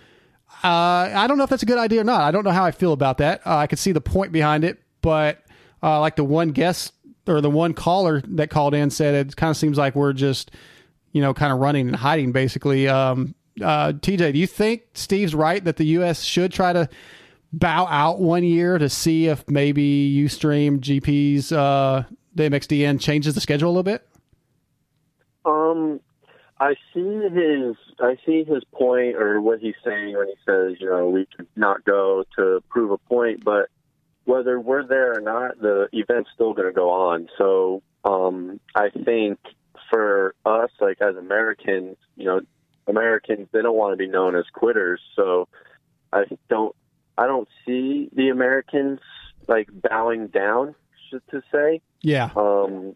[0.63, 2.21] uh, I don't know if that's a good idea or not.
[2.21, 3.45] I don't know how I feel about that.
[3.45, 5.43] Uh, I could see the point behind it, but
[5.81, 6.93] uh, like the one guest
[7.27, 10.51] or the one caller that called in said, it kind of seems like we're just,
[11.11, 12.87] you know, kind of running and hiding basically.
[12.87, 16.23] Um, uh, TJ, do you think Steve's right that the U.S.
[16.23, 16.89] should try to
[17.51, 23.41] bow out one year to see if maybe Youthstream GP's uh, the MXDN changes the
[23.41, 24.07] schedule a little bit?
[25.45, 25.99] Um,
[26.63, 30.89] I see his I see his point or what he's saying when he says, you
[30.89, 33.67] know, we could not go to prove a point, but
[34.23, 37.27] whether we're there or not, the event's still going to go on.
[37.37, 39.39] So um, I think
[39.91, 42.39] for us, like as Americans, you know,
[42.87, 45.01] Americans they don't want to be known as quitters.
[45.17, 45.49] So
[46.13, 46.73] I don't
[47.17, 49.01] I don't see the Americans
[49.49, 50.75] like bowing down
[51.11, 51.81] to say.
[52.01, 52.29] Yeah.
[52.37, 52.95] Um,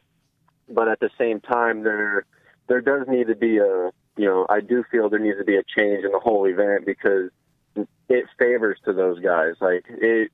[0.69, 2.25] but at the same time, there
[2.67, 5.55] there does need to be a you know I do feel there needs to be
[5.57, 7.29] a change in the whole event because
[8.09, 9.53] it favors to those guys.
[9.59, 10.31] Like it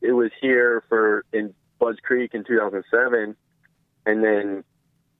[0.00, 3.36] it was here for in Budds Creek in 2007,
[4.06, 4.64] and then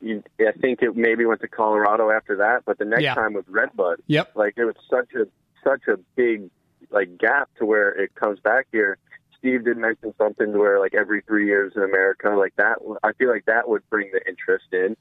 [0.00, 2.64] you, I think it maybe went to Colorado after that.
[2.66, 3.14] But the next Yeah.
[3.14, 4.02] time was Redbud.
[4.06, 4.32] Yep.
[4.34, 5.26] Like it was such a
[5.64, 6.50] such a big
[6.90, 8.98] like gap to where it comes back here.
[9.38, 12.78] Steve did mention something to where like every three years in America, like that.
[13.02, 14.96] I feel like that would bring the interest in.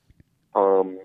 [0.56, 1.00] Um,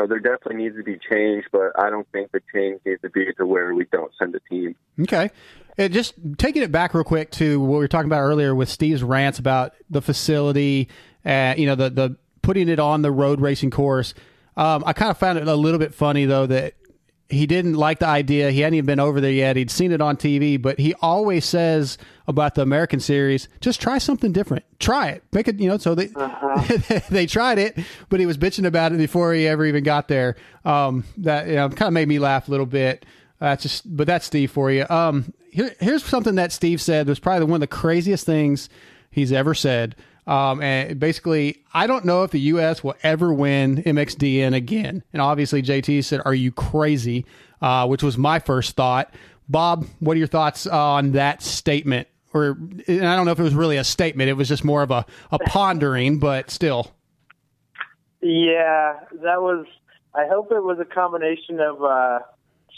[0.00, 3.10] know, there definitely needs to be change, but I don't think the change needs to
[3.10, 4.74] be to where we don't send a team.
[5.00, 5.30] Okay.
[5.78, 8.68] And just taking it back real quick to what we were talking about earlier with
[8.68, 10.88] Steve's rants about the facility,
[11.24, 14.14] uh, you know, the the putting it on the road racing course.
[14.56, 16.74] Um, I kind of found it a little bit funny though that
[17.30, 18.50] he didn't like the idea.
[18.50, 19.56] He hadn't even been over there yet.
[19.56, 23.98] He'd seen it on TV, but he always says about the American series, just try
[23.98, 24.64] something different.
[24.78, 25.24] Try it.
[25.32, 26.06] Make it, you know, so they
[27.10, 30.36] they tried it, but he was bitching about it before he ever even got there.
[30.64, 33.06] Um, that you know, kind of made me laugh a little bit.
[33.38, 34.86] That's just, but that's Steve for you.
[34.90, 38.68] Um, here, here's something that Steve said was probably one of the craziest things
[39.10, 39.96] he's ever said.
[40.30, 42.84] Um, and basically, I don't know if the U.S.
[42.84, 45.02] will ever win MXDN again.
[45.12, 47.26] And obviously, JT said, "Are you crazy?"
[47.60, 49.12] Uh, which was my first thought.
[49.48, 52.06] Bob, what are your thoughts on that statement?
[52.32, 52.56] Or
[52.88, 55.04] I don't know if it was really a statement; it was just more of a,
[55.32, 56.92] a pondering, but still.
[58.20, 59.66] Yeah, that was.
[60.14, 62.20] I hope it was a combination of uh,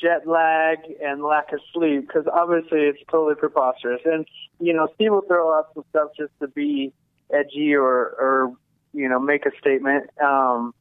[0.00, 4.00] jet lag and lack of sleep because obviously it's totally preposterous.
[4.06, 4.24] And
[4.58, 6.94] you know, Steve will throw out some stuff just to be
[7.32, 8.54] edgy or, or
[8.92, 10.10] you know, make a statement.
[10.22, 10.74] Um,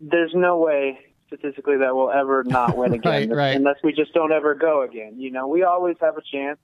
[0.00, 3.56] there's no way statistically that we'll ever not win again, Right, right.
[3.56, 5.14] unless we just don't ever go again.
[5.18, 6.58] You know, we always have a chance.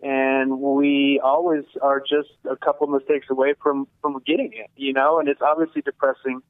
[0.00, 5.18] And we always are just a couple mistakes away from from getting it, you know.
[5.18, 6.40] And it's obviously depressing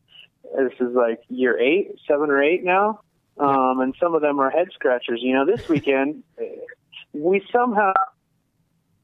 [0.55, 3.01] this is like year eight, seven or eight now,
[3.39, 5.21] um, and some of them are head scratchers.
[5.23, 6.25] You know, this weekend
[7.15, 7.95] we somehow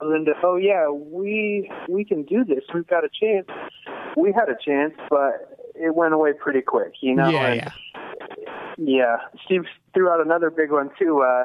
[0.00, 2.64] into oh yeah, we we can do this.
[2.72, 3.46] We've got a chance.
[4.16, 6.94] We had a chance, but it went away pretty quick.
[7.00, 7.66] You know, yeah, And, yeah.
[8.76, 9.16] yeah.
[9.44, 11.22] Steve threw out another big one too.
[11.22, 11.44] Uh,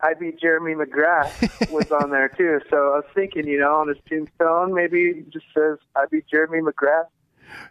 [0.00, 2.60] I beat Jeremy McGrath was on there too.
[2.68, 6.26] So I was thinking, you know, on his tombstone, maybe it just says I beat
[6.28, 7.06] Jeremy McGrath.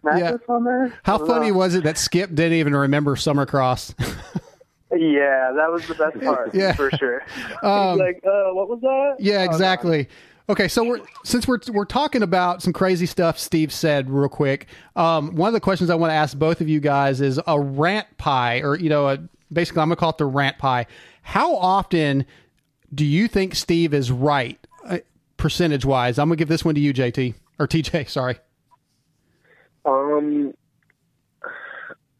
[0.03, 0.97] Matthes on there.
[1.03, 1.57] How funny know.
[1.57, 3.93] was it that Skip didn't even remember Summercross?
[4.95, 6.73] Yeah, that was the best part Yeah.
[6.73, 7.23] for sure.
[7.63, 9.15] Um, like, uh, what was that?
[9.19, 10.07] Yeah, Oh, exactly.
[10.49, 14.67] Okay, so we're since we're we're talking about some crazy stuff Steve said real quick.
[14.97, 17.57] Um, one of the questions I want to ask both of you guys is a
[17.59, 19.17] rant pie, or you know, a,
[19.53, 20.85] basically I'm gonna call it the rant pie.
[21.21, 22.25] How often
[22.93, 24.97] do you think Steve is right, uh,
[25.37, 26.19] percentage wise?
[26.19, 28.09] I'm gonna give this one to you, JT or TJ.
[28.09, 28.35] Sorry.
[29.85, 30.53] Um,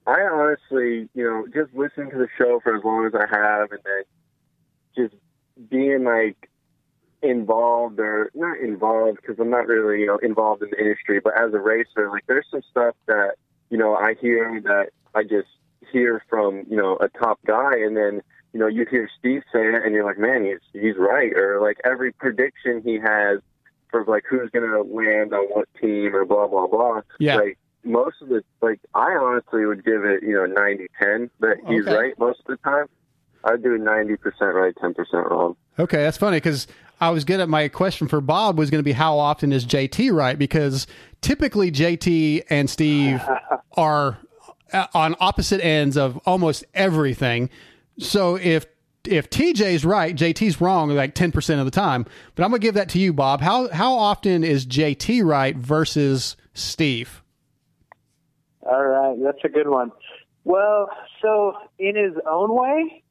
[0.06, 3.72] I honestly, you know, just listening to the show for as long as I have,
[3.72, 4.04] and then
[4.96, 5.16] just
[5.70, 6.50] being like
[7.22, 11.34] involved or not involved because I'm not really, you know, involved in the industry, but
[11.40, 13.36] as a racer, like there's some stuff that
[13.70, 15.48] you know I hear that I just
[15.92, 19.62] hear from you know a top guy, and then you know you hear Steve say
[19.62, 23.40] it, and you're like, man, he's he's right, or like every prediction he has
[23.90, 27.02] for like who's gonna land on what team or blah blah blah.
[27.20, 27.38] Yeah.
[27.38, 31.58] Like most of the like I honestly would give it, you know, 90 10 that
[31.68, 31.96] he's Okay.
[31.96, 32.86] right most of the time.
[33.46, 34.18] I'd do 90%
[34.54, 35.58] right, 10% wrong.
[35.78, 36.66] Okay, that's funny because
[37.02, 39.66] I was good at my question for Bob was going to be how often is
[39.66, 40.40] JT right?
[40.40, 40.88] Because
[41.20, 43.22] typically JT and Steve
[43.78, 44.18] are
[44.72, 47.50] uh, on opposite ends of almost everything.
[48.00, 48.66] So if
[49.04, 52.06] if TJ's right, JT's wrong like ten percent of the time.
[52.36, 53.42] But I'm gonna give that to you, Bob.
[53.42, 57.22] How how often is JT right versus Steve?
[58.66, 59.92] All right, that's a good one.
[60.44, 60.90] Well,
[61.22, 63.04] so in his own way,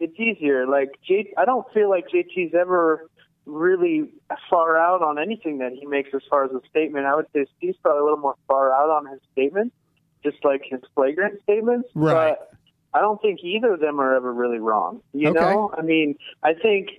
[0.00, 0.66] it's easier.
[0.66, 3.08] Like J, I don't feel like JT's ever
[3.46, 4.12] really
[4.48, 7.06] far out on anything that he makes as far as a statement.
[7.06, 9.74] I would say Steve's probably a little more far out on his statements,
[10.22, 11.88] just like his flagrant statements.
[11.94, 12.36] Right.
[12.38, 12.52] But
[12.94, 15.00] I don't think either of them are ever really wrong.
[15.12, 15.40] You Okay.
[15.40, 16.90] know, I mean, I think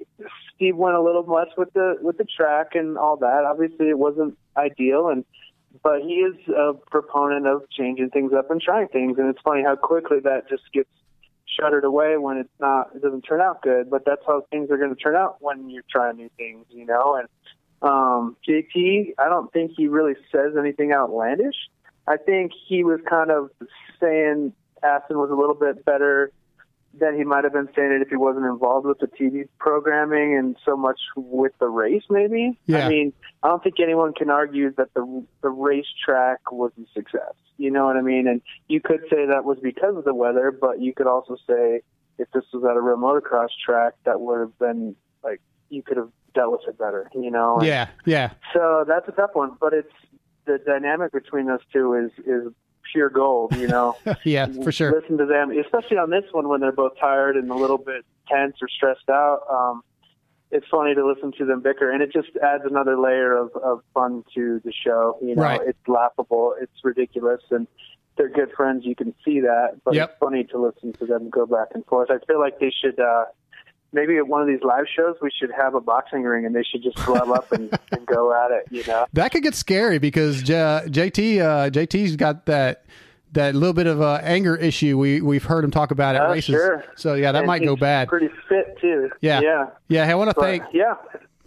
[0.55, 3.45] Steve went a little less with the with the track and all that.
[3.45, 5.23] Obviously, it wasn't ideal, and
[5.81, 9.17] but he is a proponent of changing things up and trying things.
[9.17, 10.89] And it's funny how quickly that just gets
[11.59, 13.89] shuttered away when it's not it doesn't turn out good.
[13.89, 16.85] But that's how things are going to turn out when you're trying new things, you
[16.85, 17.15] know.
[17.15, 17.27] And
[17.81, 21.55] um, JT, I don't think he really says anything outlandish.
[22.07, 23.49] I think he was kind of
[23.99, 26.31] saying Aston was a little bit better
[26.99, 30.37] than he might have been saying it if he wasn't involved with the TV programming
[30.37, 32.03] and so much with the race.
[32.09, 32.57] Maybe.
[32.65, 32.85] Yeah.
[32.85, 37.33] I mean, I don't think anyone can argue that the the racetrack was a success.
[37.57, 38.27] You know what I mean?
[38.27, 41.81] And you could say that was because of the weather, but you could also say
[42.17, 45.97] if this was at a real motocross track, that would have been like you could
[45.97, 47.09] have dealt with it better.
[47.13, 47.57] You know?
[47.57, 49.93] And Yeah, yeah, so that's a tough one, but it's
[50.45, 52.53] the dynamic between those two is is
[52.91, 53.55] pure gold.
[53.55, 54.91] You know, yeah, for sure.
[54.99, 58.05] Listen to them, especially on this one when they're both tired and a little bit
[58.27, 59.41] tense or stressed out.
[59.49, 59.83] Um,
[60.51, 63.81] it's funny to listen to them bicker, and it just adds another layer of, of
[63.93, 65.17] fun to the show.
[65.21, 65.61] You know, Right.
[65.65, 67.67] it's laughable, it's ridiculous, and
[68.17, 68.85] they're good friends.
[68.85, 70.09] You can see that, but Yep.
[70.11, 72.11] it's funny to listen to them go back and forth.
[72.11, 72.99] I feel like they should.
[72.99, 73.25] Uh,
[73.93, 76.63] Maybe at one of these live shows, we should have a boxing ring, and they
[76.63, 78.65] should just glove up and, and go at it.
[78.71, 82.85] You know, That could get scary because J- JT uh, JT's got that
[83.33, 84.97] that little bit of uh, anger issue.
[84.97, 86.53] We we've heard him talk about at Oh, races.
[86.55, 86.83] sure.
[86.95, 88.07] So yeah, that And might go bad.
[88.07, 89.09] Pretty fit too.
[89.21, 89.41] Yeah.
[89.41, 89.65] yeah.
[89.87, 90.95] Yeah, hey, I want to thank yeah,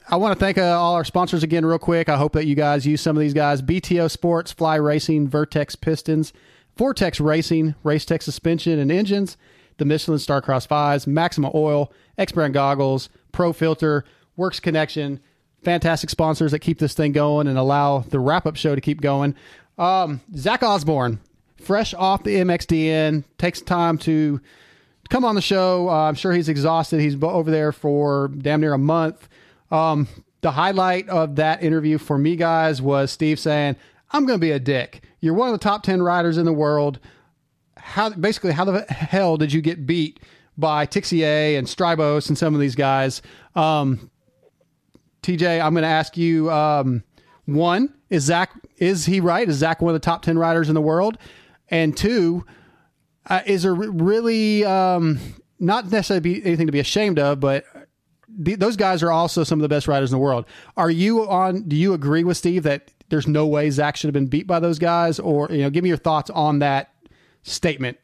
[0.09, 2.09] I want to thank uh, all our sponsors again, real quick.
[2.09, 5.75] I hope that you guys use some of these guys: BTO Sports, Fly Racing, Vertex
[5.77, 6.33] Pistons,
[6.77, 9.37] Vortex Racing, Racetech Suspension and Engines,
[9.79, 14.05] the Michelin Starcross Fives, Maxima Oil, X Brand Goggles, Pro Filter,
[14.37, 15.21] Works Connection.
[15.63, 19.01] Fantastic sponsors that keep this thing going and allow the wrap up show to keep
[19.01, 19.35] going.
[19.79, 21.21] Um, Zach Osborne,
[21.61, 24.41] fresh off the MXDN, takes time to
[25.09, 25.89] come on the show.
[25.89, 27.01] Uh, I'm sure he's exhausted.
[27.01, 29.29] He's over there for damn near a month.
[29.71, 30.09] Um,
[30.43, 33.77] the highlight of that interview for me, guys, was Steve saying,
[34.13, 35.03] "I'm going to be a dick.
[35.21, 37.01] You're one of the top ten riders in the world.
[37.77, 40.21] How basically how the hell did you get beat
[40.57, 43.23] by Tixier and Strijbos and some of these guys?"
[43.55, 44.11] Um,
[45.23, 46.51] TJ, I'm going to ask you.
[46.51, 47.03] Um,
[47.47, 48.51] one is Zach.
[48.79, 49.49] Is he right?
[49.49, 51.17] Is Zach one of the top ten riders in the world?
[51.69, 52.45] And two,
[53.27, 55.19] uh, is there really um,
[55.59, 57.65] not necessarily anything to be ashamed of, but
[58.29, 60.45] the, those guys are also some of the best riders in the world.
[60.77, 61.63] Are you on?
[61.63, 64.61] Do you agree with Steve that there's no way Zach should have been beat by
[64.61, 66.93] those guys, or you know, give me your thoughts on that
[67.43, 67.99] statement?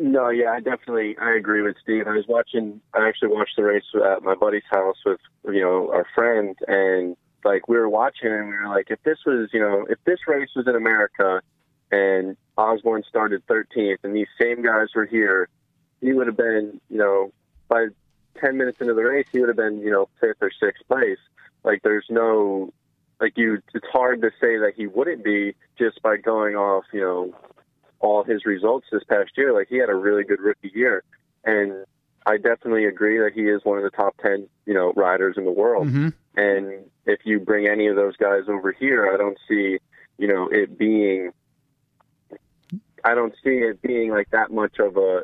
[0.00, 2.06] No, yeah, I definitely I agree with Steve.
[2.06, 2.80] I was watching.
[2.94, 7.16] I actually watched the race at my buddy's house with you know our friend, and
[7.44, 10.20] like we were watching, and we were like, if this was you know if this
[10.28, 11.42] race was in America,
[11.90, 15.48] and Osborne started 13th, and these same guys were here,
[16.00, 17.32] he would have been you know
[17.68, 17.86] by
[18.40, 21.18] 10 minutes into the race, he would have been you know fifth or sixth place.
[21.64, 22.72] Like there's no
[23.20, 23.60] like you.
[23.74, 27.34] It's hard to say that he wouldn't be just by going off you know
[28.00, 29.52] all his results this past year.
[29.52, 31.02] Like he had a really good rookie year,
[31.44, 31.84] and
[32.26, 35.44] I definitely agree that he is one of the top ten, you know, riders in
[35.44, 35.88] the world.
[35.88, 36.12] Mhm.
[36.36, 39.78] And if you bring any of those guys over here, I don't see,
[40.18, 41.32] you know, it being.
[43.04, 45.22] I don't see it being like that much of a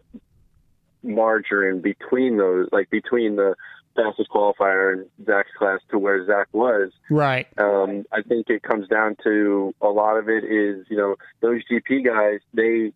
[1.02, 3.54] margarine between those, like between the
[3.94, 6.90] fastest qualifier in Zach's class to where Zach was.
[7.10, 7.46] Right.
[7.58, 11.62] Um, I think it comes down to a lot of it is, you know, those
[11.70, 12.92] GP guys, they,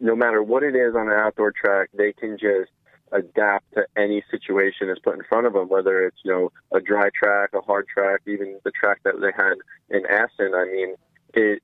[0.00, 2.70] no matter what it is on an outdoor track, they can just
[3.12, 6.80] adapt to any situation that's put in front of them, whether it's, you know, a
[6.80, 9.54] dry track, a hard track, even the track that they had
[9.90, 10.54] in Assen.
[10.54, 10.94] I mean,
[11.34, 11.62] it,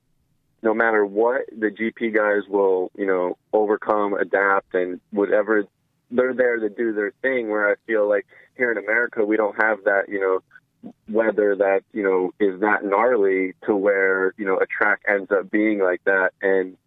[0.61, 5.65] no matter what, the GP guys will, you know, overcome, adapt, and whatever
[6.11, 7.49] they're there to do their thing.
[7.49, 8.25] Where I feel like
[8.57, 12.83] here in America, we don't have that, you know, weather that you know is that
[12.85, 16.31] gnarly to where you know a track ends up being like that.
[16.41, 16.77] And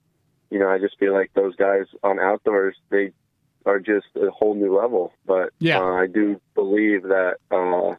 [0.51, 3.13] you know, I just feel like those guys on outdoors, they
[3.67, 5.13] are just a whole new level.
[5.27, 5.81] But Yeah.
[5.81, 7.95] uh, I do believe that uh,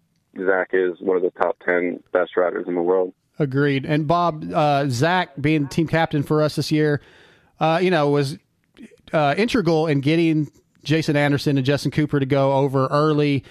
[0.45, 3.13] Zach is one of the top ten best riders in the world.
[3.39, 3.85] Agreed.
[3.85, 7.01] And Bob, uh, Zach being team captain for us this year,
[7.59, 8.37] uh, you know, was
[9.13, 10.51] uh, integral in getting
[10.83, 13.43] Jason Anderson and Justin Cooper to go over early.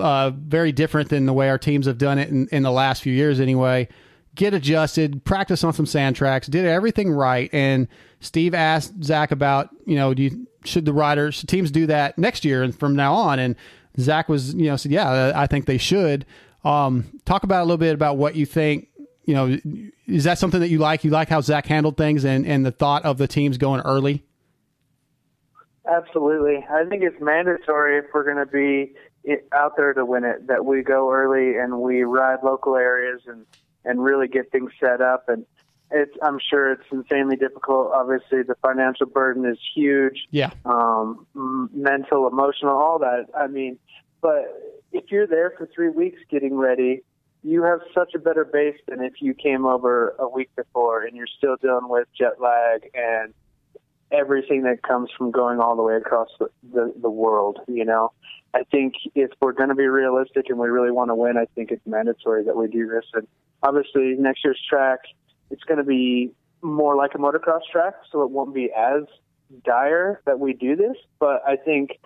[0.00, 3.02] Uh, very different than the way our teams have done it in, in the last
[3.02, 3.86] few years, anyway.
[4.34, 7.50] Get adjusted, practice on some sand tracks, did everything right.
[7.52, 7.86] And
[8.20, 12.46] Steve asked Zach about, you know, do you, should the riders, teams do that next
[12.46, 13.38] year and from now on?
[13.38, 13.56] And
[14.00, 16.24] Zach was, you know, said, yeah, I think they should.
[16.64, 18.88] Um, talk about a little bit about what you think
[19.26, 19.58] you know,
[20.06, 21.04] is that something that you like?
[21.04, 24.22] You like how Zach handled things and, and the thought of the teams going early?
[25.90, 26.64] Absolutely.
[26.70, 28.94] I think it's mandatory if we're going to be
[29.52, 33.46] out there to win it that we go early and we ride local areas and
[33.84, 35.44] and really get things set up and
[35.90, 37.92] it's I'm sure it's insanely difficult.
[37.94, 40.26] Obviously, the financial burden is huge.
[40.30, 40.50] Yeah.
[40.64, 41.26] Um,
[41.72, 43.26] mental, emotional, all that.
[43.36, 43.78] I mean,
[44.20, 44.44] but
[44.92, 47.02] if you're there for three weeks getting ready,
[47.42, 51.14] you have such a better base than if you came over a week before and
[51.14, 53.34] you're still dealing with jet lag and
[54.14, 58.12] everything that comes from going all the way across the, the, the world, you know.
[58.54, 61.46] I think if we're going to be realistic and we really want to win, I
[61.54, 63.04] think it's mandatory that we do this.
[63.12, 63.26] And
[63.62, 65.00] obviously, next year's track,
[65.50, 66.30] it's going to be
[66.62, 69.02] more like a motocross track, so it won't be as
[69.64, 70.96] dire that we do this.
[71.18, 71.98] But I think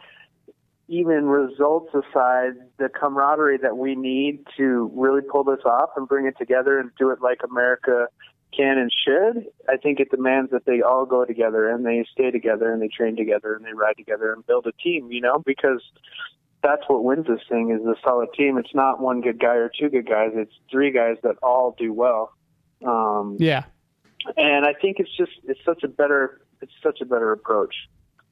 [0.89, 6.27] even results aside, the camaraderie that we need to really pull this off and bring
[6.27, 8.07] it together and do it like America
[8.57, 12.31] can and should, I think it demands that they all go together and they stay
[12.31, 15.43] together and they train together and they ride together and build a team, you know,
[15.45, 15.83] because
[16.63, 18.59] that's what wins this thing is a solid team.
[18.59, 20.31] It's not one good guy or two good guys.
[20.35, 22.33] It's three guys that all do well.
[22.85, 23.65] Um, yeah.
[24.37, 27.75] And I think it's just, it's such a better, it's such a better approach.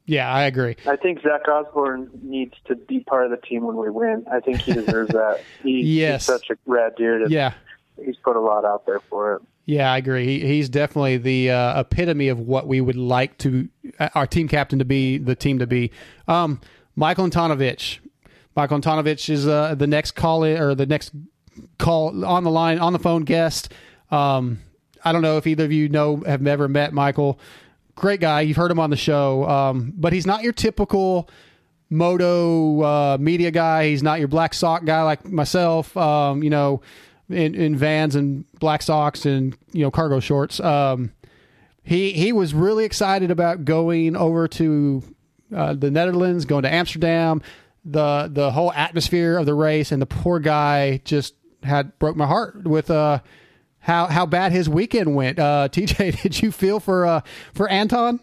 [0.06, 0.76] Yeah, I agree.
[0.86, 4.24] I think Zach Osborne needs to be part of the team when we win.
[4.30, 5.40] I think he deserves that.
[5.62, 6.22] He, yes.
[6.22, 7.30] He's such a rad dude.
[7.30, 7.54] Yeah.
[8.02, 9.42] He's put a lot out there for it.
[9.66, 10.24] Yeah, I agree.
[10.24, 14.46] He, he's definitely the uh, epitome of what we would like to uh, our team
[14.46, 15.90] captain to be, the team to be.
[16.28, 16.60] Um,
[16.94, 17.98] Michael Antonovich.
[18.54, 21.10] Michael Antonovich is uh, the next call or the next
[21.78, 23.72] call on the line on the phone guest.
[24.10, 24.60] Um,
[25.04, 27.38] I don't know if either of you know have ever met Michael.
[27.96, 28.42] Great guy.
[28.42, 31.28] You've heard him on the show, um, but he's not your typical
[31.90, 33.88] moto uh, media guy.
[33.88, 35.96] He's not your black sock guy like myself.
[35.96, 36.82] Um, you know
[37.28, 40.60] in, in vans and black socks and you know cargo shorts.
[40.60, 41.12] Um,
[41.82, 45.02] he he was really excited about going over to
[45.54, 47.42] uh, the Netherlands, going to Amsterdam,
[47.84, 52.26] the the whole atmosphere of the race, and the poor guy just had broke my
[52.26, 53.20] heart with uh
[53.78, 55.38] how how bad his weekend went.
[55.38, 57.20] Uh, TJ, did you feel for uh
[57.54, 58.20] for Anton?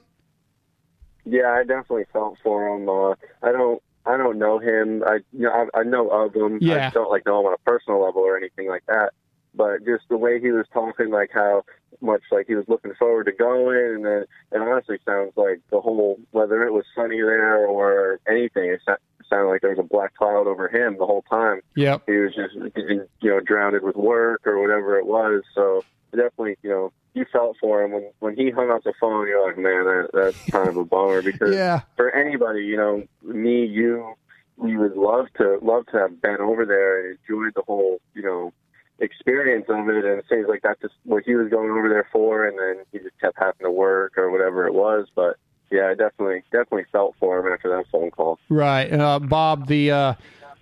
[1.26, 2.90] Yeah, I definitely felt for him.
[2.90, 5.04] Uh, I don't I don't know him.
[5.06, 6.60] I you know I, I know of him.
[6.62, 6.88] Yeah.
[6.88, 9.12] I don't like know him on a personal level or anything like that.
[9.56, 11.64] But just the way he was talking, like how
[12.02, 15.80] much like he was looking forward to going, and then it honestly sounds like the
[15.80, 18.82] whole whether it was sunny there or anything, it
[19.30, 21.62] sounded like there was a black cloud over him the whole time.
[21.76, 25.44] Yeah, He was just you know drowned with work or whatever it was.
[25.54, 29.28] So definitely you know you felt for him when when he hung up the phone.
[29.28, 31.82] You're like, man, that, that's kind of a bummer because Yeah.
[31.96, 34.14] for anybody, you know, me, you,
[34.58, 38.22] we would love to love to have been over there and enjoyed the whole, you
[38.24, 38.52] know,
[39.00, 40.06] experience of it.
[40.06, 42.86] And it seems like that's just what he was going over there for, and then
[42.92, 45.08] he just kept having to work or whatever it was.
[45.16, 45.38] But
[45.72, 48.40] yeah, I definitely definitely felt for him after that phone call.
[48.50, 49.68] Right, uh, Bob.
[49.68, 50.14] The uh,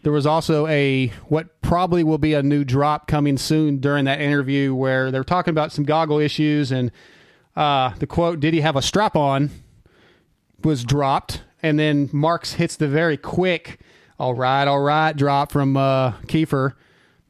[0.03, 4.19] there was also a what probably will be a new drop coming soon during that
[4.19, 6.91] interview where they're talking about some goggle issues and
[7.55, 9.49] uh, the quote "Did he have a strap on?"
[10.65, 13.79] was dropped, and then Marks hits the very quick
[14.19, 16.73] "All right, all right" drop from uh, Keefer.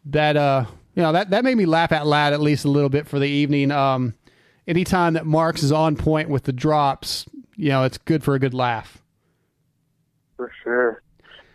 [0.06, 0.66] That uh,
[0.96, 3.20] you know that that made me laugh out loud at least a little bit for
[3.20, 3.70] the evening.
[3.70, 4.16] Um,
[4.68, 7.28] anytime that Marks is on point with the drops,
[7.58, 9.04] you know it's good for a good laugh.
[10.36, 11.04] For sure,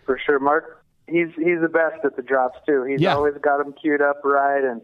[0.04, 0.38] for sure.
[0.38, 2.84] Mark, he's he's the best at the drops too.
[2.84, 3.14] He's Yeah.
[3.14, 4.62] always got them queued up right.
[4.64, 4.80] And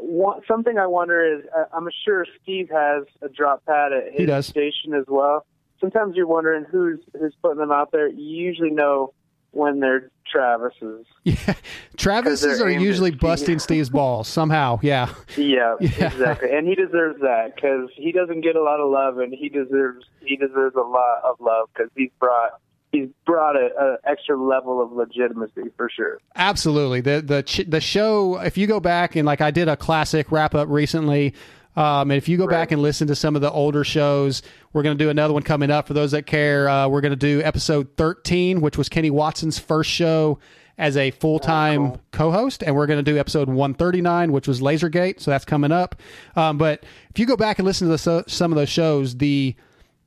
[0.00, 4.94] one, something I wonder is, I'm sure Steve has a drop pad at his station
[4.94, 5.44] as well.
[5.80, 8.08] Sometimes you're wondering who's who's putting them out there.
[8.08, 9.12] You usually know
[9.50, 11.04] when they're Travis's.
[11.24, 11.54] Yeah,
[11.98, 14.78] Travis's are usually busting Steve's balls somehow.
[14.82, 16.06] Yeah, Yeah, Yeah.
[16.06, 16.50] exactly.
[16.52, 20.06] And he deserves that because he doesn't get a lot of love, and he deserves
[20.24, 22.52] he deserves a lot of love because he's brought
[22.92, 26.18] he's brought a, a extra level of legitimacy for sure.
[26.36, 27.00] absolutely.
[27.00, 28.38] The the ch- the show.
[28.40, 31.34] If you go back and like I did a classic wrap up recently.
[31.74, 34.42] Um, and if you go back and listen to some of the older shows,
[34.74, 35.86] we're going to do another one coming up.
[35.86, 39.58] For those that care, uh, we're going to do episode 13, which was Kenny Watson's
[39.58, 40.38] first show
[40.76, 42.62] as a full time co host.
[42.62, 45.20] And we're going to do episode 139, which was Lasergate.
[45.20, 45.96] So that's coming up.
[46.36, 49.16] Um, but if you go back and listen to the, so, some of those shows,
[49.16, 49.56] the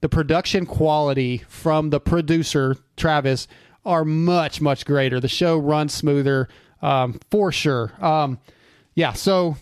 [0.02, 3.48] the production quality from the producer Travis
[3.86, 5.20] are much much greater.
[5.20, 6.48] The show runs smoother
[6.82, 7.92] um, for sure.
[8.04, 8.40] Um,
[8.96, 9.58] yeah, so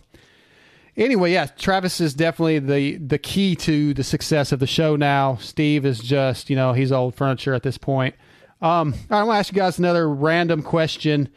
[0.96, 5.38] anyway, yeah, Travis is definitely the the key to the success of the show now.
[5.38, 8.16] Steve is just you know he's old furniture at this point.
[8.62, 11.30] Um, all right, I want to ask you guys another random question.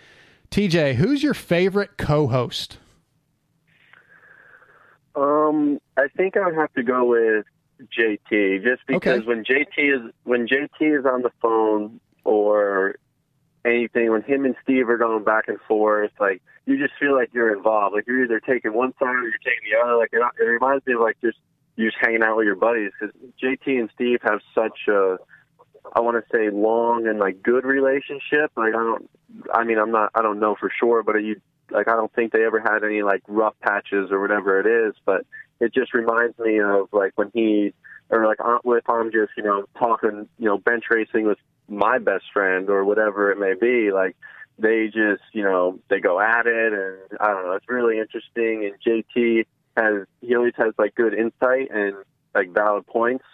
[0.50, 2.78] TJ, who's your favorite co-host?
[5.16, 7.46] Um, I think I would have to go with
[7.96, 9.26] JT, just because Okay.
[9.26, 12.96] when JT is when JT is on the phone or
[13.64, 17.30] anything, when him and Steve are going back and forth, like you just feel like
[17.32, 17.94] you're involved.
[17.94, 19.96] Like you're either taking one side or you're taking the other.
[19.96, 21.38] Like it, it reminds me of like just
[21.76, 25.18] you just hanging out with your buddies because JT and Steve have such a
[25.94, 28.50] I want to say long and like good relationship.
[28.56, 29.10] Like I don't,
[29.52, 32.32] I mean I'm not, I don't know for sure, but you like I don't think
[32.32, 34.94] they ever had any like rough patches or whatever it is.
[35.04, 35.26] But
[35.60, 37.72] it just reminds me of like when he
[38.10, 41.38] or like if I'm just you know talking you know bench racing with
[41.68, 43.92] my best friend or whatever it may be.
[43.92, 44.16] Like
[44.58, 47.52] they just you know they go at it and I don't know.
[47.52, 48.70] It's really interesting.
[48.70, 49.46] And JT
[49.76, 51.96] has he always has like good insight and
[52.34, 53.24] like valid points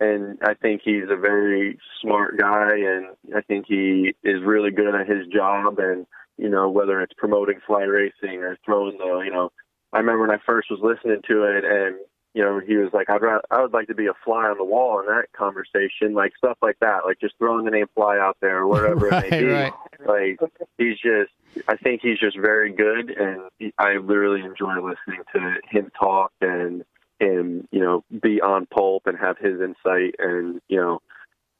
[0.00, 4.94] and I think he's a very smart guy, and I think he is really good
[4.94, 5.78] at his job.
[5.78, 6.06] And
[6.36, 9.50] you know, whether it's promoting fly racing or throwing the, you know,
[9.92, 11.96] I remember when I first was listening to it, and
[12.34, 14.58] you know, he was like, "I'd rather, I would like to be a fly on
[14.58, 18.18] the wall in that conversation, like stuff like that, like just throwing the name fly
[18.18, 19.72] out there, or whatever Right, it may be." right.
[20.06, 20.38] Like
[20.76, 21.32] he's just,
[21.68, 26.32] I think he's just very good, and he, I literally enjoy listening to him talk
[26.40, 26.84] and
[27.18, 31.00] him, you know, be on pulp and have his insight and you know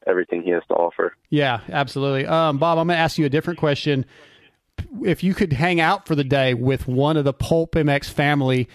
[0.07, 1.15] everything he has to offer.
[1.29, 2.25] Yeah, absolutely.
[2.25, 4.05] Um, Bob, I'm going to ask you a different question.
[5.03, 8.67] If you could hang out for the day with one of the Pulp MX family,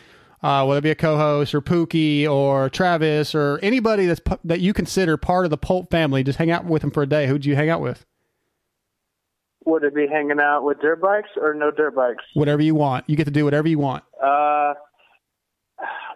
[0.42, 4.72] uh, whether it be a co-host or Pookie or Travis or anybody that's that you
[4.72, 7.26] consider part of the Pulp family, just hang out with them for a day.
[7.26, 8.04] Who'd you hang out with?
[9.66, 12.24] Would it be hanging out with dirt bikes or no dirt bikes?
[12.34, 13.08] Whatever you want.
[13.08, 14.04] You get to do whatever you want.
[14.22, 14.74] Uh,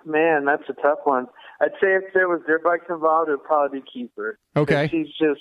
[0.05, 1.27] man, that's a tough one.
[1.61, 4.35] I'd say if there was dirt bikes involved, it would probably be Keefer.
[4.57, 4.89] Okay.
[4.89, 5.41] He's just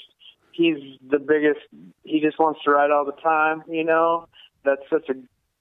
[0.57, 1.61] he's the biggest.
[2.03, 3.63] He just wants to ride all the time.
[3.69, 4.27] You know,
[4.65, 5.13] that's such a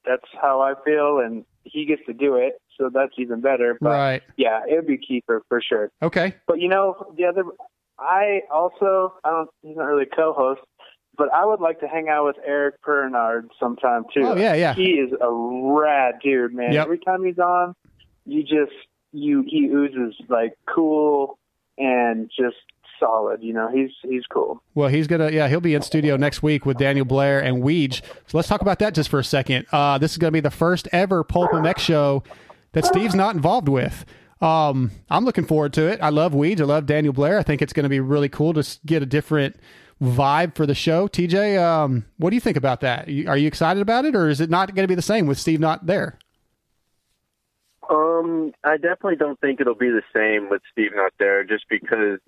[0.05, 3.77] that's how I feel, and he gets to do it, so that's even better.
[3.81, 4.23] But Right.
[4.37, 5.91] yeah, it would be Keefer for sure.
[6.01, 6.35] Okay.
[6.47, 7.45] But you know, the other,
[7.99, 10.61] I also, I don't, he's not really a co-host,
[11.19, 14.23] but I would like to hang out with Eric Peronnard sometime too.
[14.23, 14.75] Oh, yeah, yeah.
[14.75, 16.73] He is a rad dude, man.
[16.73, 16.85] Yep.
[16.85, 17.75] Every time he's on,
[18.27, 18.77] you just,
[19.13, 21.37] you, he oozes like cool
[21.79, 22.57] and just
[22.99, 23.43] solid.
[23.43, 24.63] You know, he's, he's cool.
[24.75, 28.03] Well, he's gonna yeah he'll be in studio next week with Daniel Blair and Weege.
[28.27, 29.67] So let's talk about that just for a second.
[29.73, 32.23] Uh, this is gonna be the first ever Pulp MX show
[32.73, 34.05] that Steve's not involved with.
[34.41, 35.99] Um, I'm looking forward to it.
[36.03, 36.61] I love Weege.
[36.61, 37.39] I love Daniel Blair.
[37.39, 39.57] I think it's gonna be really cool to get a different
[40.03, 41.09] vibe for the show.
[41.09, 43.09] TJ, um, what do you think about that?
[43.09, 45.61] Are you excited about it, or is it not gonna be the same with Steve
[45.61, 46.19] not there?
[47.89, 52.19] Um, I definitely don't think it'll be the same with Steve not there, just because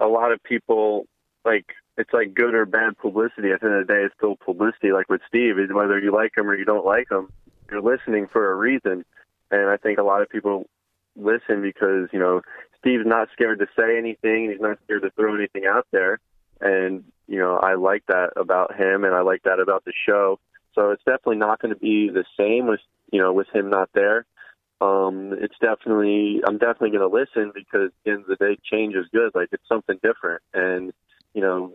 [0.00, 1.06] a lot of people
[1.44, 1.66] like
[1.96, 3.50] it's like good or bad publicity.
[3.52, 4.92] At the end of the day, it's still publicity.
[4.92, 7.30] Like with Steve, whether you like him or you don't like him,
[7.70, 9.04] you're listening for a reason.
[9.50, 10.68] And I think a lot of people
[11.14, 12.42] listen because you know
[12.78, 14.50] Steve's not scared to say anything.
[14.50, 16.18] He's not scared to throw anything out there.
[16.60, 20.38] And you know I like that about him, and I like that about the show.
[20.74, 22.80] So it's definitely not going to be the same with
[23.10, 24.26] you know with him not there
[24.80, 28.58] um it's definitely i'm definitely going to listen because at the end of the day
[28.70, 29.30] change is good.
[29.34, 30.42] Like it's something different.
[30.52, 30.92] And
[31.34, 31.72] you know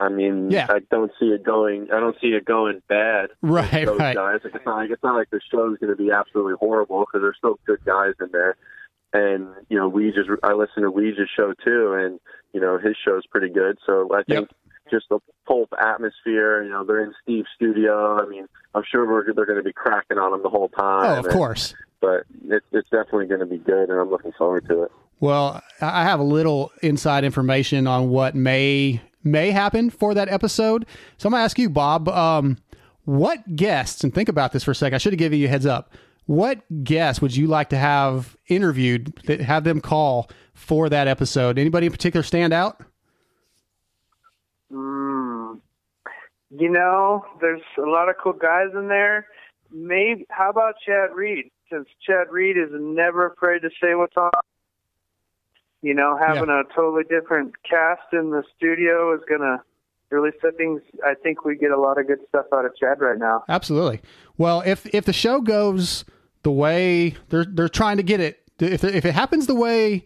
[0.00, 0.66] i mean Yeah.
[0.68, 4.14] i don't see it going i don't see it going bad Right, those right.
[4.16, 4.40] guys.
[4.44, 7.20] Like it's not like it's not like the show's going to be absolutely horrible because
[7.22, 8.56] there's still good guys in there.
[9.12, 12.18] And you know we just i listen to Weege's show too and
[12.52, 13.78] you know his show's pretty good.
[13.86, 14.48] So i think
[14.92, 19.24] just the pulp atmosphere you know they're in steve's studio i mean i'm sure we're,
[19.34, 21.74] they're going to be cracking on him the whole time Oh, of and- course.
[22.00, 24.92] but it's it's definitely going to be good, and I'm looking forward to it.
[25.20, 30.84] Well, I have a little inside information on what may may happen for that episode.
[31.18, 32.58] So I'm gonna ask you, Bob, um,
[33.04, 34.02] what guests?
[34.04, 34.96] And think about this for a second.
[34.96, 35.92] I should have given you a heads up.
[36.26, 39.12] What guests would you like to have interviewed?
[39.26, 41.56] That have them call for that episode?
[41.58, 42.80] Anybody in particular stand out?
[44.72, 45.60] Mm.
[46.50, 49.26] You know, there's a lot of cool guys in there.
[49.70, 51.50] Maybe how about Chad Reed?
[51.70, 54.30] Since Chad Reed is never afraid to say what's on.
[55.80, 59.62] You know, having a totally different cast in the studio is gonna
[60.10, 60.82] really set things.
[61.04, 63.44] I think we get a lot of good stuff out of Chad right now.
[63.48, 64.00] Absolutely.
[64.36, 66.04] Well, if if the show goes
[66.42, 70.04] the way they're they're trying to get it, if if it happens the way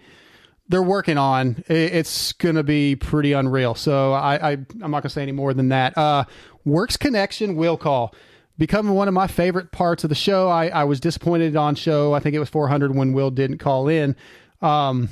[0.68, 3.74] they're working on, it's gonna be pretty unreal.
[3.74, 5.96] So I, I I'm not gonna say any more than that.
[5.96, 6.24] Uh,
[6.64, 8.14] Works Connection will call.
[8.58, 10.48] Becoming one of my favorite parts of the show.
[10.48, 12.14] I, I was disappointed on show.
[12.14, 14.16] I think it was 400 when Will didn't call in.
[14.62, 15.10] Um,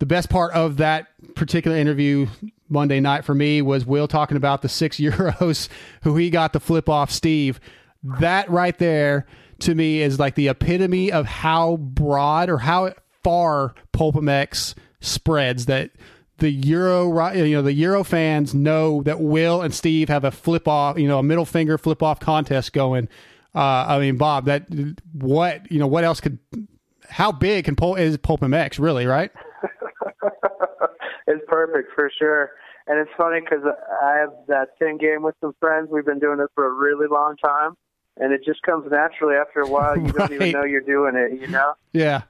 [0.00, 2.26] the best part of that particular interview
[2.68, 5.68] Monday night for me was Will talking about the six euros
[6.02, 7.60] who he got to flip off Steve.
[8.02, 9.26] That right there
[9.60, 15.90] to me is like the epitome of how broad or how far PulpMX spreads that
[16.38, 20.68] the Euro, you know, the Euro fans know that Will and Steve have a flip
[20.68, 23.08] off, you know, a middle finger flip off contest going.
[23.54, 24.66] Uh, I mean, Bob, that
[25.12, 26.38] what you know, what else could?
[27.08, 29.06] How big can Pul- is PulpMX really?
[29.06, 29.30] Right?
[31.26, 32.50] it's perfect for sure.
[32.88, 33.64] And it's funny because
[34.02, 35.88] I have that same game with some friends.
[35.90, 37.76] We've been doing it for a really long time,
[38.18, 39.98] and it just comes naturally after a while.
[39.98, 41.40] You don't even know you're doing it.
[41.40, 42.22] You know, Yeah,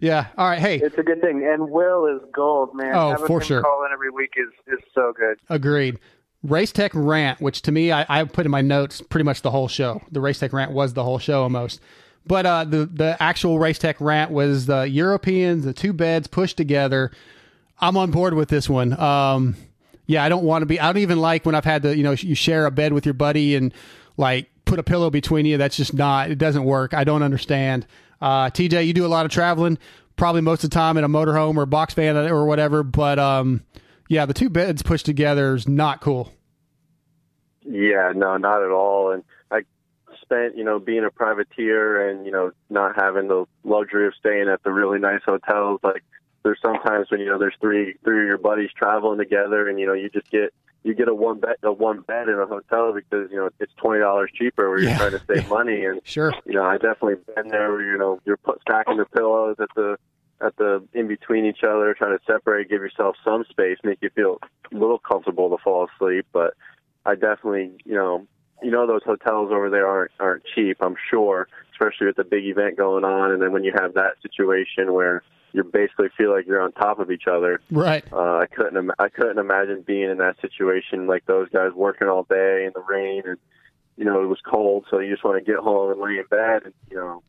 [0.00, 0.28] yeah.
[0.36, 1.46] All right, hey, it's a good thing.
[1.46, 2.94] And Will is gold, man.
[2.94, 3.62] Oh, Having for sure.
[3.62, 5.38] Call in every week is is so good.
[5.48, 5.98] Agreed.
[6.42, 9.50] Race Tech rant, which to me, I, I put in my notes pretty much the
[9.50, 10.02] whole show.
[10.10, 11.80] The Race Tech rant was the whole show almost.
[12.26, 16.56] But uh, the the actual Race Tech rant was the Europeans, the two beds pushed
[16.56, 17.10] together.
[17.80, 18.98] I'm on board with this one.
[18.98, 19.56] Um,
[20.06, 20.78] yeah, I don't want to be.
[20.78, 23.04] I don't even like when I've had to, you know, you share a bed with
[23.06, 23.72] your buddy and
[24.16, 25.56] like put a pillow between you.
[25.58, 26.30] That's just not.
[26.30, 26.94] It doesn't work.
[26.94, 27.86] I don't understand.
[28.22, 29.76] Uh, TJ, you do a lot of traveling,
[30.14, 32.84] probably most of the time in a motorhome or a box van or whatever.
[32.84, 33.64] But um,
[34.08, 36.32] yeah, the two beds pushed together is not cool.
[37.64, 39.10] Yeah, no, not at all.
[39.10, 39.62] And I
[40.20, 44.48] spent, you know, being a privateer and, you know, not having the luxury of staying
[44.48, 45.80] at the really nice hotels.
[45.82, 46.04] Like
[46.44, 49.86] there's sometimes when, you know, there's three three of your buddies traveling together and, you
[49.86, 50.54] know, you just get
[50.84, 53.72] you get a one bed a one bed in a hotel because, you know, it's
[53.76, 54.98] twenty dollars cheaper where you're Yeah.
[54.98, 56.32] trying to save money and Sure.
[56.44, 59.68] you know, I definitely been there where, you know, you're put stacking the pillows at
[59.76, 59.96] the
[60.40, 64.10] at the in between each other, trying to separate, give yourself some space, make you
[64.10, 64.38] feel
[64.72, 66.26] a little comfortable to fall asleep.
[66.32, 66.54] But
[67.06, 68.26] I definitely, you know,
[68.62, 70.78] you know those hotels over there aren't aren't cheap.
[70.80, 74.14] I'm sure, especially with the big event going on, and then when you have that
[74.20, 75.22] situation where
[75.52, 77.60] you basically feel like you're on top of each other.
[77.70, 78.04] Right.
[78.12, 82.08] Uh, I couldn't im- I couldn't imagine being in that situation like those guys working
[82.08, 83.36] all day in the rain and
[83.96, 86.24] you know it was cold, so you just want to get home and lay in
[86.30, 87.22] bed and you know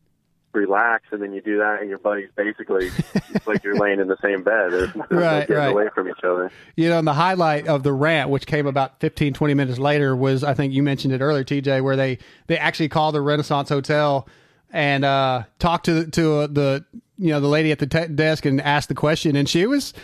[0.52, 2.88] relax, and then you do that, and your buddies basically
[3.34, 4.70] it's like you're laying in the same bed.
[4.72, 5.70] There's no Right, getting right.
[5.72, 6.50] away from each other.
[6.76, 10.14] You know, and the highlight of the rant, which came about 15, 20 minutes later,
[10.14, 13.68] was I think you mentioned it earlier, TJ, where they they actually called the Renaissance
[13.68, 14.28] Hotel
[14.74, 16.84] and uh, talked to to uh, the
[17.16, 19.94] you know the lady at the te- desk and asked the question, and she was.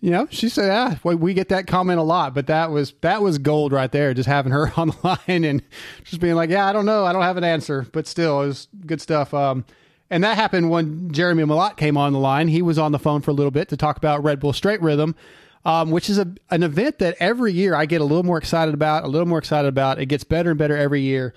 [0.00, 2.94] You know, she said, "Ah, well, we get that comment a lot, but that was
[3.00, 4.14] that was gold right there.
[4.14, 5.60] Just having her on the line and
[6.04, 8.46] just being like, "Yeah, I don't know, I don't have an answer, but still, it
[8.46, 9.64] was good stuff." Um,
[10.08, 12.46] and that happened when Jeremy Malott came on the line.
[12.46, 14.80] He was on the phone for a little bit to talk about Red Bull Straight
[14.80, 15.16] Rhythm,
[15.64, 18.74] um, which is a, an event that every year I get a little more excited
[18.74, 19.98] about, a little more excited about.
[19.98, 21.34] It gets better and better every year.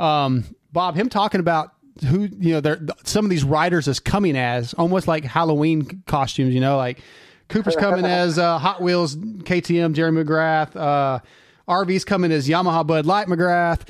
[0.00, 1.72] Um, Bob, him talking about
[2.06, 6.54] who you know, they're, some of these riders is coming as almost like Halloween costumes.
[6.54, 7.00] You know, like
[7.48, 10.76] Cooper's coming as uh, Hot Wheels KTM Jeremy McGrath.
[10.76, 11.20] Uh,
[11.68, 13.88] RV's coming as Yamaha Bud Light McGrath.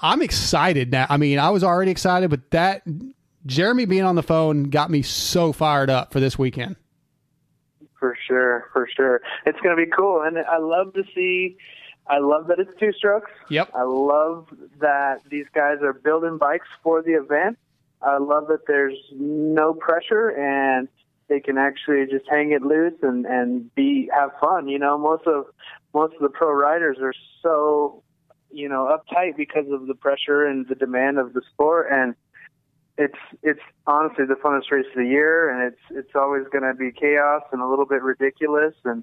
[0.00, 1.06] I'm excited now.
[1.08, 2.82] I mean, I was already excited, but that
[3.46, 6.76] Jeremy being on the phone got me so fired up for this weekend.
[7.98, 9.20] For sure, for sure.
[9.46, 10.22] It's going to be cool.
[10.22, 11.56] And I love to see,
[12.06, 13.30] I love that it's two strokes.
[13.48, 13.70] Yep.
[13.74, 14.48] I love
[14.80, 17.58] that these guys are building bikes for the event.
[18.02, 20.88] I love that there's no pressure and
[21.28, 24.68] they can actually just hang it loose and, and be, have fun.
[24.68, 25.46] You know, most of,
[25.94, 28.02] most of the pro riders are so,
[28.50, 31.88] you know, uptight because of the pressure and the demand of the sport.
[31.90, 32.14] And,
[32.98, 36.74] it's it's honestly the funnest race of the year, and it's it's always going to
[36.74, 38.74] be chaos and a little bit ridiculous.
[38.84, 39.02] And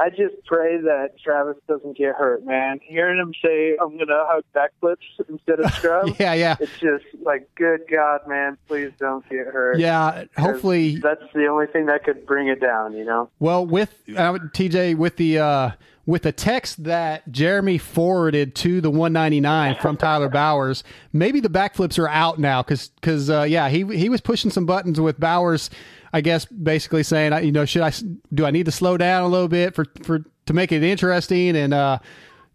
[0.00, 2.80] I just pray that Travis doesn't get hurt, man.
[2.82, 4.96] Hearing him say I'm going to hug backflips
[5.28, 9.78] instead of scrub, Yeah, yeah, it's just like, good God, man, please don't get hurt.
[9.78, 13.28] Yeah, Hopefully, that's the only thing that could bring it down, you know.
[13.40, 15.70] Well, with uh, TJ, with the uh,
[16.06, 20.82] with the text that Jeremy forwarded to the 199 from Tyler Bowers,
[21.12, 25.00] maybe the backflips are out now because uh, yeah, he he was pushing some buttons
[25.00, 25.70] with Bowers.
[26.12, 27.92] I guess basically saying, you know, should I
[28.34, 31.56] do I need to slow down a little bit for for to make it interesting
[31.56, 31.74] and.
[31.74, 31.98] uh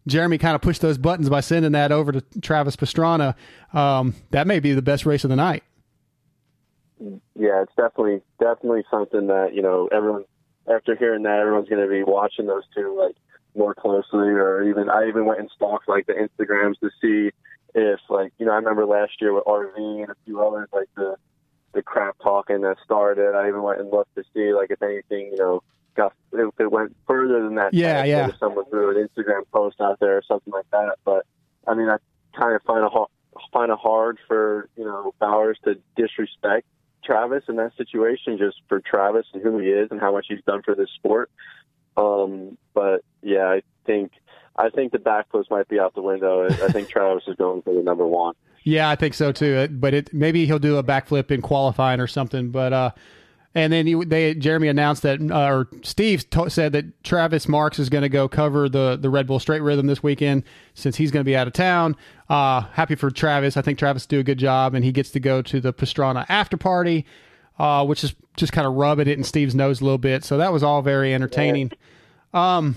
[0.07, 3.33] Jeremy kind of pushed those buttons by sending that over to Travis Pastrana.
[3.73, 5.63] Um, that may be the best race of the night.
[6.99, 10.25] yeah, it's definitely definitely something that you know everyone
[10.73, 13.15] after hearing that everyone's going to be watching those two like
[13.55, 17.31] more closely, or even I even went and stalked like the Instagrams to see
[17.73, 20.89] if like you know I remember last year with RV and a few others like
[20.95, 21.15] the
[21.73, 23.35] the crap talking that started.
[23.35, 25.63] I even went and looked to see like if anything you know
[25.95, 27.73] got if it went further than that.
[27.73, 28.27] Yeah, text, yeah.
[28.29, 31.25] If someone threw an Instagram post out there or something like that, but
[31.67, 31.97] I mean I
[32.39, 33.09] kind of find hard,
[33.51, 36.65] find it hard for you know Bowers to disrespect
[37.03, 40.41] Travis in that situation, just for Travis and who he is and how much he's
[40.45, 41.29] done for this sport.
[41.97, 44.11] Um, but yeah, I think
[44.55, 46.47] I think the backflips might be out the window.
[46.49, 48.35] I think Travis is going for the number one.
[48.63, 49.67] Yeah, I think so too.
[49.71, 52.49] But it maybe he'll do a backflip in qualifying or something.
[52.51, 52.91] But uh,
[53.53, 57.79] And then you, they Jeremy announced that, uh, or Steve to- said that Travis Marks
[57.79, 60.43] is going to go cover the the Red Bull Straight Rhythm this weekend
[60.73, 61.95] since he's going to be out of town.
[62.29, 63.55] Uh, happy for Travis.
[63.55, 66.25] I think Travis do a good job, and he gets to go to the Pastrana
[66.27, 67.05] after party,
[67.59, 70.23] uh, which is just kind of rubbing it in Steve's nose a little bit.
[70.23, 71.71] So that was all very entertaining.
[72.33, 72.75] Um,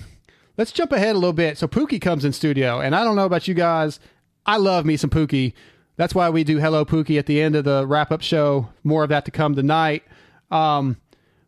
[0.57, 1.59] let's jump ahead a little bit.
[1.59, 3.99] So Pookie comes in studio, and I don't know about you guys.
[4.47, 5.53] I love me some Pookie.
[5.97, 8.69] That's why we do Hello Pookie at the end of the wrap up show.
[8.85, 10.05] More of that to come tonight.
[10.51, 10.97] Um,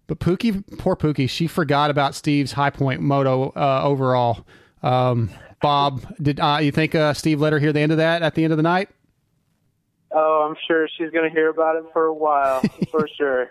[0.09, 4.45] but Pookie, poor Pookie, she forgot about Steve's High Point Moto uh, overall.
[4.83, 5.31] Um,
[5.62, 8.35] Bob, did uh, you think uh, Steve let her hear the end of that at
[8.35, 8.89] the end of the night?
[10.13, 13.51] Oh, I'm sure she's going to hear about it for a while, for sure.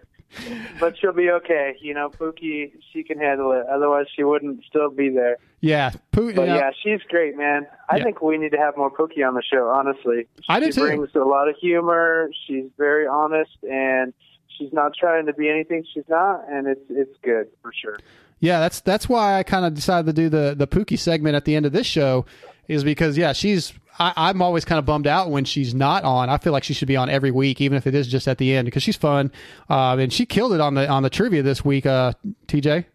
[0.80, 1.76] But she'll be okay.
[1.82, 3.66] You know, Pookie, she can handle it.
[3.72, 5.38] Otherwise, she wouldn't still be there.
[5.62, 6.36] Yeah, Pookie.
[6.36, 7.66] But yeah, she's great, man.
[7.90, 8.04] I Yeah.
[8.04, 9.68] think we need to have more Pookie on the show.
[9.70, 10.82] Honestly, I do she too.
[10.82, 12.30] brings a lot of humor.
[12.46, 14.14] She's very honest, and
[14.58, 17.98] she's not trying to be anything she's not, and it's it's good for sure.
[18.40, 21.46] Yeah, that's that's why I kind of decided to do the the Pookie segment at
[21.46, 22.26] the end of this show,
[22.70, 26.30] is because yeah, she's I, I'm always kind of bummed out when she's not on.
[26.30, 28.38] I feel like she should be on every week, even if it is just at
[28.38, 29.32] the end, because she's fun,
[29.70, 31.86] uh, and she killed it on the on the trivia this week.
[31.86, 32.14] Uh,
[32.48, 32.86] TJ.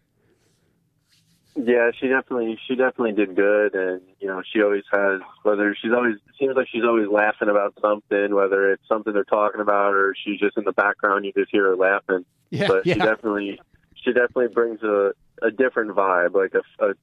[1.57, 5.91] Yeah, she definitely she definitely did good, and you know she always has whether she's
[5.93, 9.93] always it seems like she's always laughing about something, whether it's something they're talking about
[9.93, 12.25] or she's just in the background, you just hear her laughing.
[12.49, 12.95] Yeah, but yeah.
[12.95, 13.59] she definitely
[13.95, 15.11] she definitely brings a
[15.41, 16.93] a different vibe, like a, a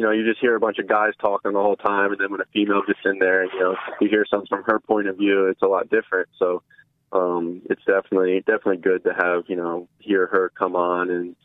[0.00, 2.30] you know you just hear a bunch of guys talking the whole time, and then
[2.30, 5.08] when a female gets in there, and you know you hear something from her point
[5.08, 6.26] of view, it's a lot different.
[6.38, 6.62] So
[7.12, 11.36] um, it's definitely definitely good to have you know hear her come on and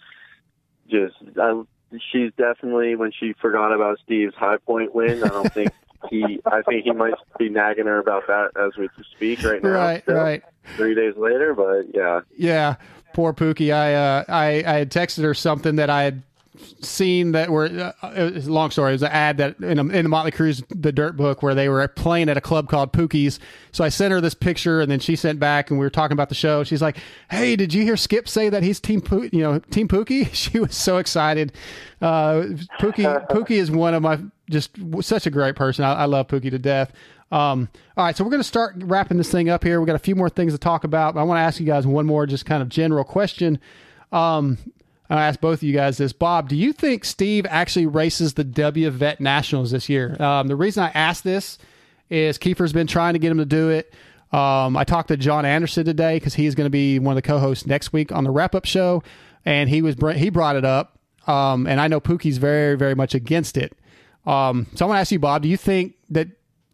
[0.89, 1.63] just I,
[2.13, 5.21] she's definitely when she forgot about Steve's high point win.
[5.21, 5.73] I don't think
[6.09, 6.39] he.
[6.45, 8.87] I think he might be nagging her about that as we
[9.17, 9.69] speak right now.
[9.71, 10.41] Right, still, right.
[10.77, 12.75] Three days later, but yeah, Yeah,
[13.13, 13.73] poor Pookie.
[13.73, 16.23] I uh, I I had texted her something that I had
[16.81, 18.91] seen that were uh, a long story.
[18.91, 21.55] It was an ad that in, a, in the Motley Crue's The Dirt Book where
[21.55, 23.39] they were playing at a club called Pookie's.
[23.71, 26.13] So I sent her this picture, and then she sent back, and we were talking
[26.13, 26.63] about the show.
[26.63, 26.97] She's like,
[27.29, 30.59] "Hey, did you hear Skip say that he's team Poo- you know Team Pookie?" She
[30.59, 31.53] was so excited.
[32.01, 32.43] Uh,
[32.79, 35.83] Pookie Pookie is one of my just such a great person.
[35.83, 36.93] I, I love Pookie to death.
[37.31, 39.79] Um, all right, so we're going to start wrapping this thing up here.
[39.79, 41.17] We got a few more things to talk about.
[41.17, 43.59] I want to ask you guys one more, just kind of general question.
[44.11, 44.57] Um,
[45.09, 46.13] I asked both of you guys this.
[46.13, 50.19] Bob, do you think Steve actually races the W Vet Nationals this year?
[50.21, 51.57] Um, the reason I ask this
[52.09, 53.93] is Keefer's been trying to get him to do it.
[54.31, 57.27] Um, I talked to John Anderson today because he's going to be one of the
[57.27, 59.03] co-hosts next week on the wrap-up show,
[59.45, 60.99] and he was he brought it up.
[61.27, 63.77] Um, and I know Pookie's very very much against it.
[64.25, 66.29] Um, so I'm going to ask you, Bob, do you think that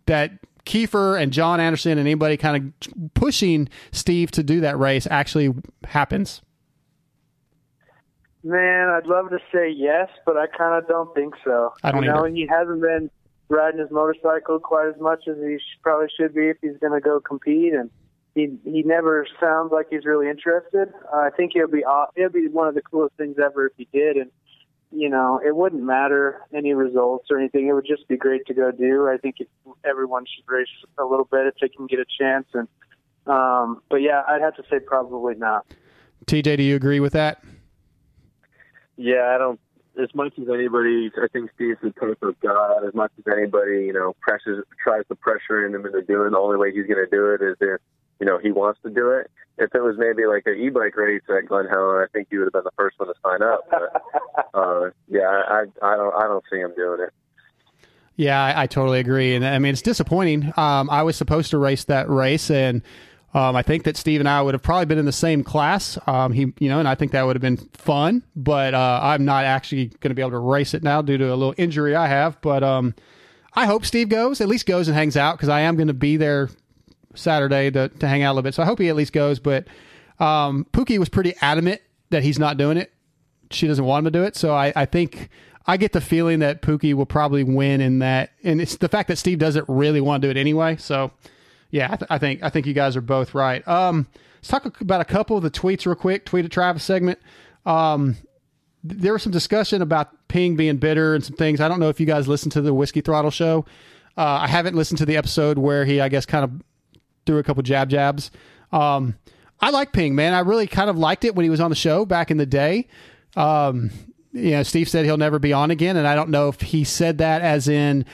[0.05, 0.31] that
[0.65, 5.53] Kiefer and John Anderson and anybody kind of pushing Steve to do that race actually
[5.83, 6.41] happens?
[8.43, 11.73] Man, I'd love to say yes, but I kind of don't think so.
[11.83, 12.35] I don't you know, either.
[12.35, 13.11] he hasn't been
[13.49, 16.93] riding his motorcycle quite as much as he sh- probably should be if he's going
[16.93, 17.91] to go compete, and
[18.33, 20.91] he he never sounds like he's really interested.
[21.13, 23.73] Uh, I think it'll be aw- it'll be one of the coolest things ever if
[23.77, 24.31] he did, and
[24.91, 27.67] you know, it wouldn't matter any results or anything.
[27.67, 29.07] It would just be great to go do.
[29.07, 29.49] I think it,
[29.85, 30.67] everyone should race
[30.97, 32.67] a little bit if they can get a chance, and
[33.27, 35.67] um, but yeah, I'd have to say probably not.
[36.25, 37.43] TJ, do you agree with that?
[39.01, 39.33] Yeah.
[39.35, 39.59] I don't.
[40.01, 42.75] As much as anybody, I think Steve's the type of guy.
[42.87, 46.31] As much as anybody, you know, presses tries to pressure him into doing.
[46.31, 47.81] The only way he's going to do it is if
[48.19, 49.29] you know he wants to do it.
[49.57, 52.45] If it was maybe like an e-bike race at Glen Helen, I think he would
[52.45, 53.67] have been the first one to sign up.
[53.69, 57.13] But uh, yeah, I, I don't I don't see him doing it.
[58.15, 60.53] Yeah, I, I totally agree, and I mean it's disappointing.
[60.55, 62.81] Um, I was supposed to race that race, and
[63.33, 65.97] um, I think that Steve and I would have probably been in the same class.
[66.07, 68.23] Um, he, you know, and I think that would have been fun.
[68.35, 71.25] But uh, I'm not actually going to be able to race it now due to
[71.25, 72.39] a little injury I have.
[72.41, 72.93] But um,
[73.53, 75.93] I hope Steve goes, at least goes and hangs out because I am going to
[75.93, 76.49] be there
[77.15, 78.53] Saturday to to hang out a little bit.
[78.53, 79.39] So I hope he at least goes.
[79.39, 79.67] But
[80.19, 82.91] um, Pookie was pretty adamant that he's not doing it
[83.53, 84.35] she doesn't want him to do it.
[84.35, 85.29] So I, I think
[85.67, 89.07] I get the feeling that Pookie will probably win in that, and it's the fact
[89.09, 90.77] that Steve doesn't really want to do it anyway.
[90.77, 91.11] So
[91.71, 93.65] yeah, I, th- I think I think you guys are both right.
[93.67, 96.25] Um, let's talk about a couple of the tweets real quick.
[96.25, 97.19] Tweet at Travis segment.
[97.65, 98.15] Um,
[98.87, 101.61] th- there was some discussion about Ping being bitter and some things.
[101.61, 103.65] I don't know if you guys listened to the Whiskey Throttle show.
[104.17, 106.51] Uh, I haven't listened to the episode where he, I guess, kind of
[107.25, 108.29] threw a couple jab jabs.
[108.71, 109.17] Um,
[109.61, 110.33] I like Ping, man.
[110.33, 112.45] I really kind of liked it when he was on the show back in the
[112.45, 112.87] day.
[113.37, 113.91] Um,
[114.33, 116.83] you know, Steve said he'll never be on again, and I don't know if he
[116.83, 118.05] said that as in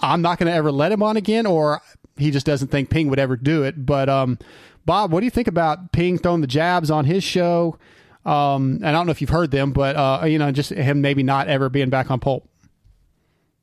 [0.00, 1.80] I'm not going to ever let him on again, or
[2.16, 3.86] he just doesn't think Ping would ever do it.
[3.86, 4.38] But um,
[4.84, 7.78] Bob, what do you think about Ping throwing the jabs on his show?
[8.24, 11.00] Um, and I don't know if you've heard them, but uh, you know, just him
[11.00, 12.48] maybe not ever being back on Pulp.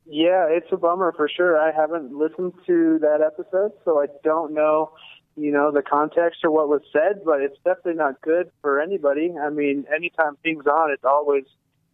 [0.06, 1.58] Yeah, it's a bummer for sure.
[1.58, 4.92] I haven't listened to that episode, so I don't know,
[5.36, 9.34] you know, the context or what was said, but it's definitely not good for anybody.
[9.36, 11.44] I mean, anytime Ping's on, it's always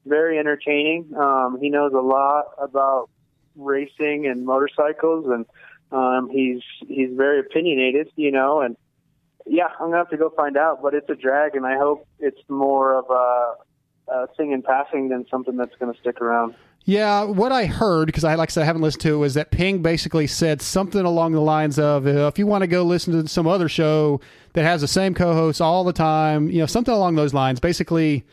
[0.07, 1.13] very entertaining.
[1.17, 3.09] Um, he knows a lot about
[3.57, 5.47] racing and motorcycles, and
[5.93, 8.61] um, he's he's very opinionated, you know.
[8.61, 8.77] And
[9.47, 12.07] yeah, I'm gonna have to go find out, but it's a drag, and I hope
[12.19, 16.55] it's more of a, a thing in passing than something that's to stick around.
[16.85, 19.35] Yeah, what I heard because I like I said I haven't listened to it was
[19.35, 22.83] that Ping basically said something along the lines of uh, if you want to go
[22.83, 24.21] listen to some other show
[24.55, 27.61] that has the same co-host all the time, you know, something along those lines.
[27.61, 28.25] Basically,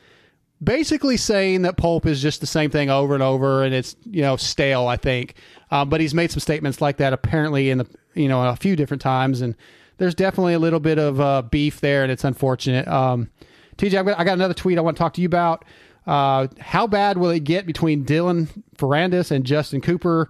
[0.63, 4.21] basically saying that Pulp is just the same thing over and over and it's you
[4.21, 4.87] know stale.
[4.87, 5.35] I think,
[5.71, 8.75] um, but he's made some statements like that apparently in the you know a few
[8.75, 9.55] different times, and
[9.97, 12.87] there's definitely a little bit of uh, beef there, and it's unfortunate.
[12.87, 13.29] Um,
[13.77, 15.65] TJ, got, I got another tweet I want to talk to you about.
[16.05, 18.47] Uh, how bad will it get between Dylan
[18.77, 20.29] Ferrandis and Justin Cooper?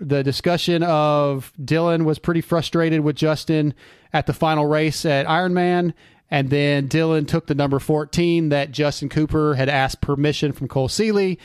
[0.00, 3.74] The discussion of Dylan was pretty frustrated with Justin
[4.12, 5.92] at the final race at Ironman,
[6.30, 10.88] and then Dylan took the number 14 that Justin Cooper had asked permission from Cole
[10.88, 11.38] Seely.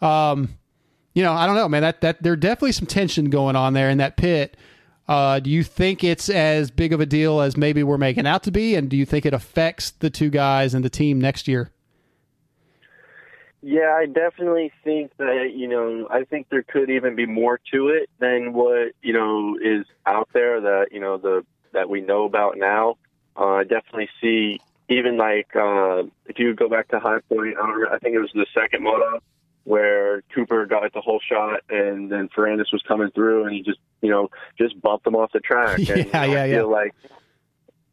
[0.00, 0.56] Um,
[1.14, 1.82] you know, I don't know, man.
[1.82, 4.56] That that there's definitely some tension going on there in that pit.
[5.08, 8.44] Uh, do you think it's as big of a deal as maybe we're making out
[8.44, 11.48] to be, and do you think it affects the two guys and the team next
[11.48, 11.72] year?
[13.62, 17.88] Yeah, I definitely think that, you know, I think there could even be more to
[17.88, 22.24] it than what, you know, is out there that, you know, the that we know
[22.24, 22.96] about now.
[23.36, 27.66] Uh, I definitely see even like uh, if you go back to High Point, I,
[27.66, 29.20] don't, I think it was the second moto
[29.64, 33.78] where Cooper got the whole shot and then Ferrandis was coming through and he just,
[34.00, 35.78] you know, just bumped him off the track.
[35.78, 36.62] Yeah, and, you know, yeah, I feel yeah.
[36.62, 36.94] like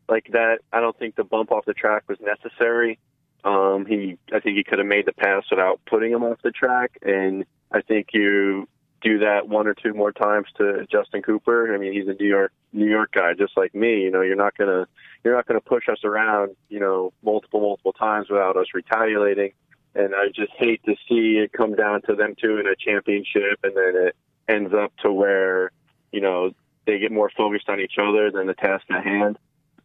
[0.10, 3.00] like that I don't think the bump off the track was necessary.
[3.44, 6.52] Um, he, I think he could have made the pass without putting him off the
[6.52, 8.68] track, and I think you
[9.02, 11.74] do that one or two more times to Justin Cooper.
[11.74, 14.02] I mean, he's a New York New York guy, just like me.
[14.02, 14.88] You know, you're not gonna
[15.24, 19.52] you're not gonna push us around, you know, multiple multiple times without us retaliating.
[19.96, 23.60] And I just hate to see it come down to them two in a championship,
[23.64, 24.16] and then it
[24.48, 25.72] ends up to where
[26.12, 26.52] you know
[26.86, 29.38] they get more focused on each other than the task at hand.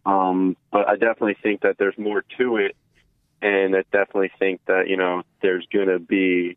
[0.05, 2.77] Um, but I definitely think that there's more to it
[3.43, 6.57] and I definitely think that you know there's to be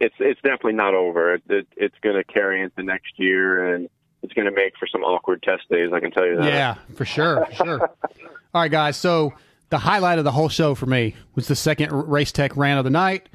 [0.00, 1.34] it's it's definitely not over.
[1.34, 3.88] It, it, it's going to carry into next year, and
[4.22, 5.90] it's going to make for some awkward test days.
[5.92, 6.44] I can tell you that.
[6.44, 7.80] Yeah, for sure, for sure.
[8.54, 8.96] All right, guys.
[8.96, 9.34] So
[9.70, 12.84] the highlight of the whole show for me was the second race tech rant of
[12.84, 13.28] the night.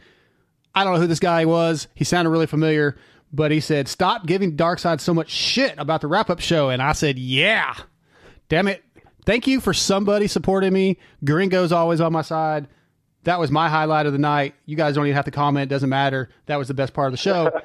[0.76, 1.88] I don't know who this guy was.
[1.94, 2.98] He sounded really familiar,
[3.32, 6.82] but he said, "Stop giving Darkside so much shit about the wrap up show," and
[6.82, 7.76] I said, "Yeah,
[8.50, 8.84] damn it."
[9.26, 10.98] Thank you for somebody supporting me.
[11.24, 12.68] Gringo's always on my side.
[13.24, 14.56] That was my highlight of the night.
[14.66, 15.64] You guys don't even have to comment.
[15.64, 16.30] it Doesn't matter.
[16.48, 17.52] That was the best part of the show.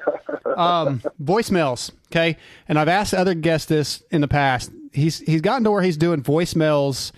[0.57, 1.91] Um, voicemails.
[2.07, 2.35] Okay.
[2.67, 4.71] And I've asked other guests this in the past.
[4.91, 7.13] He's, he's gotten to where he's doing voicemails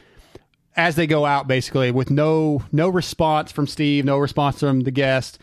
[0.76, 4.92] as they go out basically with no, no response from Steve, no response from the
[4.92, 5.40] guest.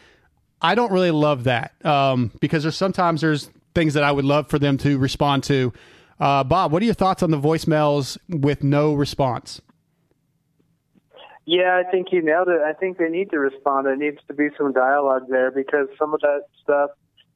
[0.63, 1.75] I don't really love that.
[1.85, 5.73] Um, because there's sometimes there's things that I would love for them to respond to.
[6.21, 9.61] Uh, Bob, what are your thoughts on the voicemails with no response?
[11.51, 12.61] Yeah, I think you nailed it.
[12.61, 13.87] I think they need to respond.
[13.87, 16.91] There needs to be some dialogue there because some of that stuff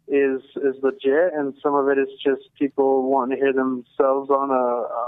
[0.07, 4.51] is is legit, and some of it is just people wanting to hear themselves on
[4.51, 4.65] a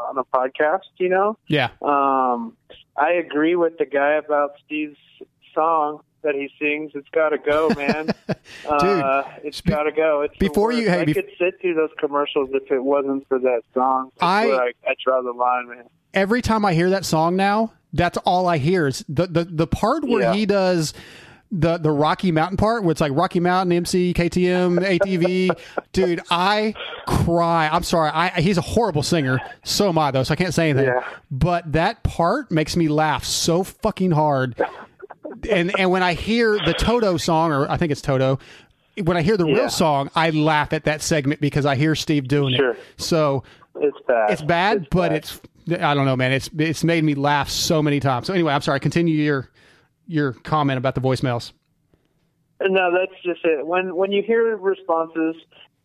[0.09, 0.89] on a podcast.
[0.97, 1.37] You know.
[1.49, 1.69] Yeah.
[1.83, 2.57] Um,
[2.97, 4.97] I agree with the guy about Steve's
[5.55, 6.93] song that he sings.
[6.95, 8.09] It's got to go, man.
[8.67, 10.23] uh, it's be- got to go.
[10.23, 13.39] It's before you- hey, I bef- could sit through those commercials if it wasn't for
[13.41, 14.11] that song.
[14.21, 15.85] I- I, I draw the line, man.
[16.15, 19.67] every time I hear that song now, that's all I hear is the the, the
[19.67, 20.35] part where Yeah.
[20.35, 20.93] he does
[21.51, 25.57] the the Rocky Mountain part, where it's like Rocky Mountain, MC, KTM, ATV.
[25.93, 26.75] Dude, I
[27.07, 27.69] cry.
[27.71, 28.11] I'm sorry.
[28.13, 29.39] I he's a horrible singer.
[29.63, 30.89] So am I though, so I can't say anything.
[30.89, 31.05] Yeah.
[31.31, 34.61] But that part makes me laugh so fucking hard.
[35.49, 38.39] And and when I hear the Toto song, or I think it's Toto,
[39.03, 39.55] when I hear the Yeah.
[39.55, 42.73] real song, I laugh at that segment because I hear Steve doing Sure.
[42.73, 42.79] it.
[42.97, 43.43] So
[43.81, 44.31] It's bad.
[44.31, 45.17] it's bad, but bad.
[45.17, 45.41] it's
[45.81, 46.31] I don't know, man.
[46.33, 48.27] It's it's made me laugh so many times.
[48.27, 48.81] So anyway, I'm sorry.
[48.81, 49.49] Continue your
[50.07, 51.53] your comment about the voicemails.
[52.61, 53.67] No, that's just it.
[53.67, 55.35] When when you hear responses,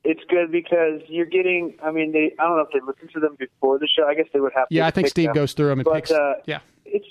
[0.04, 1.76] it's good because you're getting.
[1.84, 2.34] I mean, they.
[2.40, 4.06] I don't know if they listen to them before the show.
[4.08, 4.68] I guess they would have.
[4.70, 5.36] Yeah, to I think Steve them.
[5.36, 6.12] goes through them and But, picks.
[6.12, 7.08] uh, yeah, It's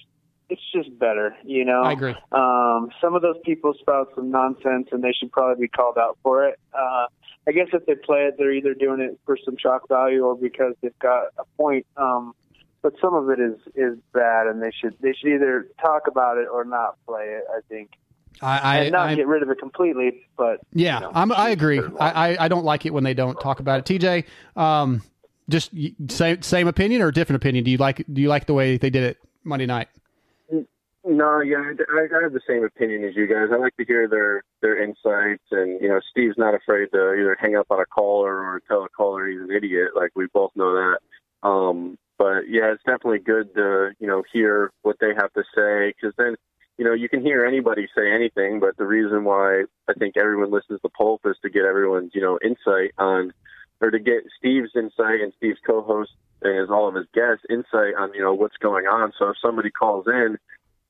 [0.48, 1.82] it's just better, you know.
[1.82, 2.14] I agree.
[2.32, 6.18] Um, some of those people spout some nonsense, and they should probably be called out
[6.22, 6.58] for it.
[6.72, 7.06] Uh,
[7.46, 10.36] I guess if they play it, they're either doing it for some shock value or
[10.36, 11.86] because they've got a point.
[11.96, 12.34] Um,
[12.82, 16.38] but some of it is is bad, and they should they should either talk about
[16.38, 17.44] it or not play it.
[17.50, 17.90] I think.
[18.40, 21.32] I, I, and not I get rid of it completely, but yeah, you know, I'm,
[21.32, 21.80] I agree.
[21.98, 24.00] I, I, I don't like it when they don't talk about it.
[24.00, 25.02] TJ, um,
[25.48, 25.72] just
[26.08, 27.64] same same opinion or different opinion?
[27.64, 29.88] Do you like do you like the way they did it Monday night?
[31.08, 33.48] No, yeah, I, I have the same opinion as you guys.
[33.50, 37.34] I like to hear their their insights, and you know, Steve's not afraid to either
[37.40, 39.92] hang up on a caller or tell a caller he's an idiot.
[39.96, 41.48] Like we both know that.
[41.48, 45.94] Um, but yeah, it's definitely good to you know hear what they have to say
[45.96, 46.36] because then
[46.76, 48.60] you know you can hear anybody say anything.
[48.60, 52.20] But the reason why I think everyone listens to Pulp is to get everyone's you
[52.20, 53.32] know insight on,
[53.80, 56.10] or to get Steve's insight and Steve's co-host
[56.42, 59.12] and all of his guests insight on you know what's going on.
[59.18, 60.36] So if somebody calls in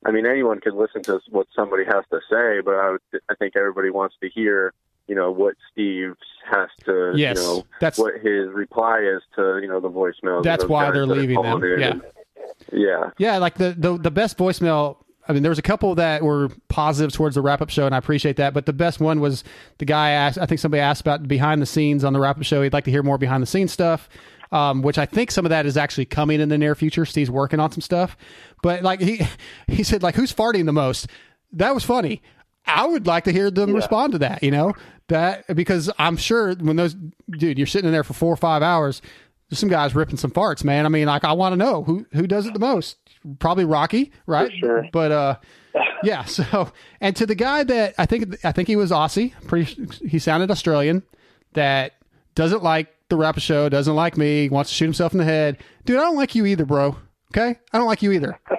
[0.05, 3.35] I mean, anyone can listen to what somebody has to say, but I, would, I
[3.35, 4.73] think everybody wants to hear,
[5.07, 6.15] you know, what Steve
[6.49, 10.43] has to, Yes, you know, that's- what his reply is to, you know, the voicemails.
[10.43, 11.61] That's why they're that leaving them.
[11.63, 11.87] Yeah.
[11.91, 12.01] And-
[12.71, 13.09] yeah.
[13.17, 14.97] Yeah, like the, the the best voicemail.
[15.27, 17.93] I mean, there was a couple that were positive towards the wrap up show, and
[17.93, 18.53] I appreciate that.
[18.53, 19.43] But the best one was
[19.77, 20.39] the guy asked.
[20.39, 22.63] I think somebody asked about behind the scenes on the wrap up show.
[22.63, 24.09] He'd like to hear more behind the scenes stuff,
[24.51, 27.05] um, which I think some of that is actually coming in the near future.
[27.05, 28.17] Steve's working on some stuff,
[28.61, 29.21] but like he
[29.67, 31.07] he said, like who's farting the most?
[31.51, 32.21] That was funny.
[32.65, 34.43] I would like to hear them respond to that.
[34.43, 34.73] You know
[35.07, 36.95] that because I'm sure when those
[37.29, 39.01] dude, you're sitting in there for four or five hours.
[39.49, 40.85] There's some guys ripping some farts, man.
[40.85, 42.97] I mean, like I want to know who who does it the most.
[43.39, 44.51] Probably Rocky, right?
[44.59, 44.85] sure.
[44.93, 45.35] But uh,
[46.03, 46.25] yeah.
[46.25, 46.71] So,
[47.01, 49.33] and to the guy that I think I think he was Aussie.
[49.47, 51.03] Pretty, he sounded Australian.
[51.53, 51.93] That
[52.35, 53.67] doesn't like the rap show.
[53.69, 54.49] Doesn't like me.
[54.49, 55.57] Wants to shoot himself in the head.
[55.85, 56.95] Dude, I don't like you either, bro.
[57.33, 58.39] Okay, I don't like you either.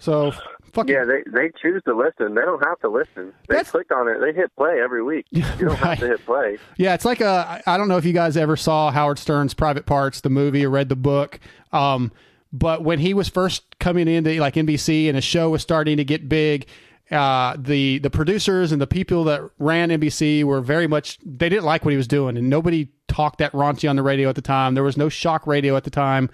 [0.00, 0.32] So,
[0.72, 2.34] fuck Yeah, they they choose to listen.
[2.34, 3.32] They don't have to listen.
[3.48, 4.20] They That's- click on it.
[4.20, 5.26] They hit play every week.
[5.32, 5.80] You don't Right.
[5.80, 6.58] have to hit play.
[6.76, 7.60] Yeah, it's like a.
[7.66, 10.64] I I don't know if you guys ever saw Howard Stern's Private Parts, the movie,
[10.64, 11.40] or read the book.
[11.72, 12.12] Um,
[12.52, 16.04] but when he was first coming into like NBC and his show was starting to
[16.04, 16.66] get big,
[17.10, 21.64] uh, the the producers and the people that ran NBC were very much they didn't
[21.64, 24.42] like what he was doing, and nobody talked that raunchy on the radio at the
[24.42, 24.74] time.
[24.74, 26.30] There was no shock radio at the time.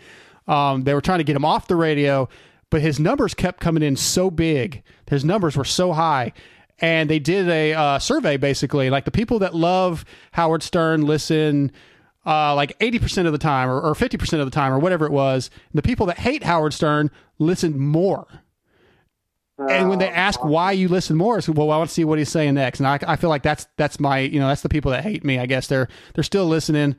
[0.46, 2.28] Um, they were trying to get him off the radio,
[2.70, 4.82] but his numbers kept coming in so big.
[5.08, 6.32] His numbers were so high.
[6.80, 11.70] And they did a uh, survey basically, like the people that love Howard Stern listen
[12.26, 15.12] uh, like 80% of the time or, or 50% of the time or whatever it
[15.12, 15.50] was.
[15.72, 18.26] The people that hate Howard Stern listened more.
[19.56, 22.18] And when they ask why you listen more, it's well, I want to see what
[22.18, 22.80] he's saying next.
[22.80, 25.24] And I, I feel like that's that's my you know that's the people that hate
[25.24, 25.38] me.
[25.38, 26.96] I guess they're they're still listening.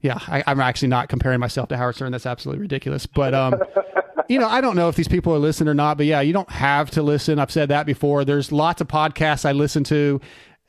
[0.00, 2.12] Yeah, I, I'm actually not comparing myself to Howard Stern.
[2.12, 3.06] That's absolutely ridiculous.
[3.06, 3.56] But um,
[4.28, 5.96] you know, I don't know if these people are listening or not.
[5.96, 7.40] But yeah, you don't have to listen.
[7.40, 8.24] I've said that before.
[8.24, 10.20] There's lots of podcasts I listen to,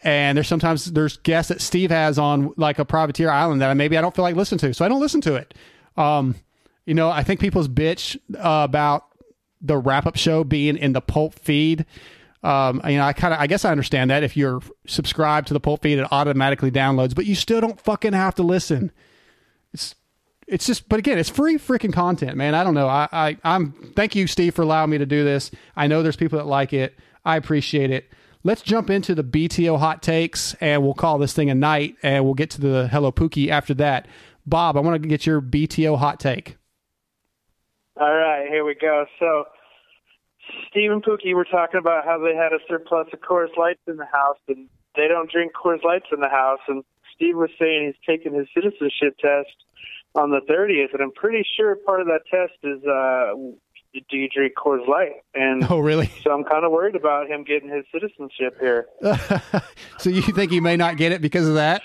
[0.01, 3.99] and there's sometimes there's guests that Steve has on like a privateer island that maybe
[3.99, 5.53] I don't feel like listening to, so I don't listen to it.
[5.95, 6.33] Um,
[6.87, 9.05] you know, I think people's bitch uh, about
[9.61, 11.85] the wrap up show being in the pulp feed.
[12.41, 15.53] Um, you know, I kind of, I guess I understand that if you're subscribed to
[15.53, 18.91] the pulp feed, it automatically downloads, but you still don't fucking have to listen.
[19.73, 19.95] It's,
[20.47, 22.55] it's just, but again, it's free freaking content, man.
[22.55, 22.87] I don't know.
[22.87, 25.51] I, I, I'm, thank you, Steve, for allowing me to do this.
[25.75, 26.97] I know there's people that like it.
[27.25, 28.09] I appreciate it.
[28.43, 32.23] Let's jump into the BTO hot takes and we'll call this thing a night and
[32.23, 34.07] we'll get to the Hello Pookie after that.
[34.45, 36.55] Bob, I want to get your BTO hot take.
[37.99, 39.05] All right, here we go.
[39.19, 39.45] So,
[40.69, 43.97] Steve and Pookie were talking about how they had a surplus of Coors Lights in
[43.97, 46.59] the house, and they don't drink Coors Lights in the house.
[46.67, 46.83] And
[47.15, 49.53] Steve was saying he's taking his citizenship test
[50.15, 53.33] on the 30th, and I'm pretty sure part of that test is, uh,
[54.09, 55.21] do you drink Coors Light?
[55.35, 56.09] And Oh, really?
[56.23, 58.87] so I'm kind of worried about him getting his citizenship here.
[59.99, 61.81] so you think he may not get it because of that?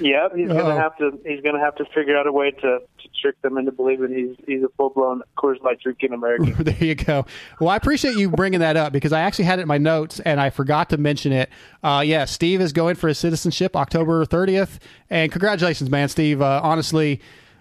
[0.00, 0.54] Yep, he's Oh.
[0.54, 1.18] gonna have to.
[1.24, 4.36] He's gonna have to figure out a way to, to trick them into believing he's
[4.46, 6.54] he's a full blown Coors Light drinking American.
[6.64, 7.26] there you go.
[7.60, 10.20] Well, I appreciate you bringing that up because I actually had it in my notes
[10.20, 11.48] and I forgot to mention it.
[11.82, 14.78] Uh, yeah, Steve is going for his citizenship October 30th,
[15.10, 16.42] and congratulations, man, Steve.
[16.42, 17.20] Uh, honestly,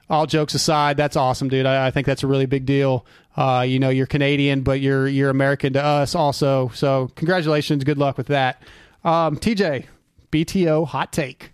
[0.09, 1.65] all jokes aside, that's awesome, dude.
[1.65, 3.05] I, I think that's a really big deal.
[3.35, 6.69] Uh, you know, you're Canadian, but you're you're American to us also.
[6.75, 7.83] So, congratulations.
[7.83, 8.61] Good luck with that.
[9.03, 9.85] Um, TJ,
[10.31, 11.51] BTO hot take.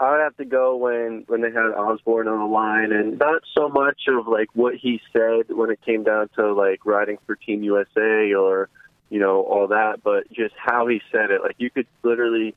[0.00, 3.42] I would have to go when when they had Osborne on the line, and not
[3.56, 7.34] so much of like what he said when it came down to like riding for
[7.34, 8.68] Team USA or
[9.10, 11.42] you know all that, but just how he said it.
[11.42, 12.54] Like you could literally,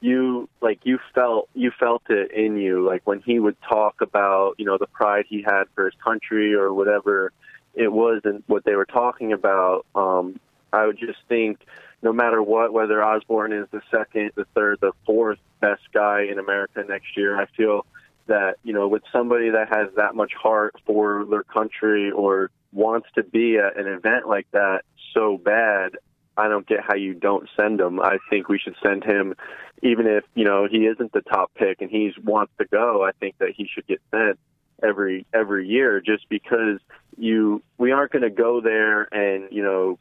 [0.00, 4.54] you like you felt you felt it in you, like when he would talk about
[4.58, 7.32] you know the pride he had for his country or whatever
[7.74, 9.84] it was, and what they were talking about.
[9.96, 10.38] Um,
[10.72, 11.58] I would just think
[12.04, 16.38] no matter what, whether Osborne is the second, the third, the fourth best guy in
[16.38, 17.86] America next year, I feel
[18.26, 23.08] that you know with somebody that has that much heart for their country or wants
[23.14, 24.82] to be at an event like that
[25.12, 25.96] so bad
[26.36, 28.00] I don't get how you don't send him.
[28.00, 29.34] I think we should send him,
[29.82, 33.04] even if you know he isn't the top pick and he wants to go.
[33.04, 34.38] I think that he should get sent
[34.82, 36.80] every every year, just because
[37.16, 39.98] you we aren't going to go there and you know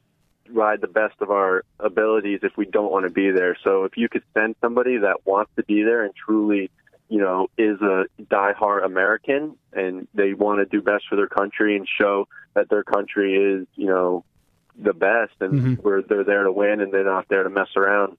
[0.50, 3.58] ride the best of our abilities if we don't want to be there.
[3.64, 6.70] So if you could send somebody that wants to be there and truly,
[7.10, 11.76] you know, is a diehard American and they want to do best for their country
[11.76, 14.24] and show that their country is, you know,
[14.76, 15.84] the best and Mhm.
[15.84, 18.18] where they're there to win and they're not there to mess around.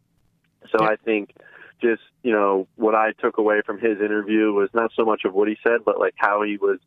[0.71, 0.91] So Yeah.
[0.91, 1.35] I think
[1.81, 5.35] just, you know, what I took away from his interview was not so much of
[5.35, 6.79] what he said, but like how he was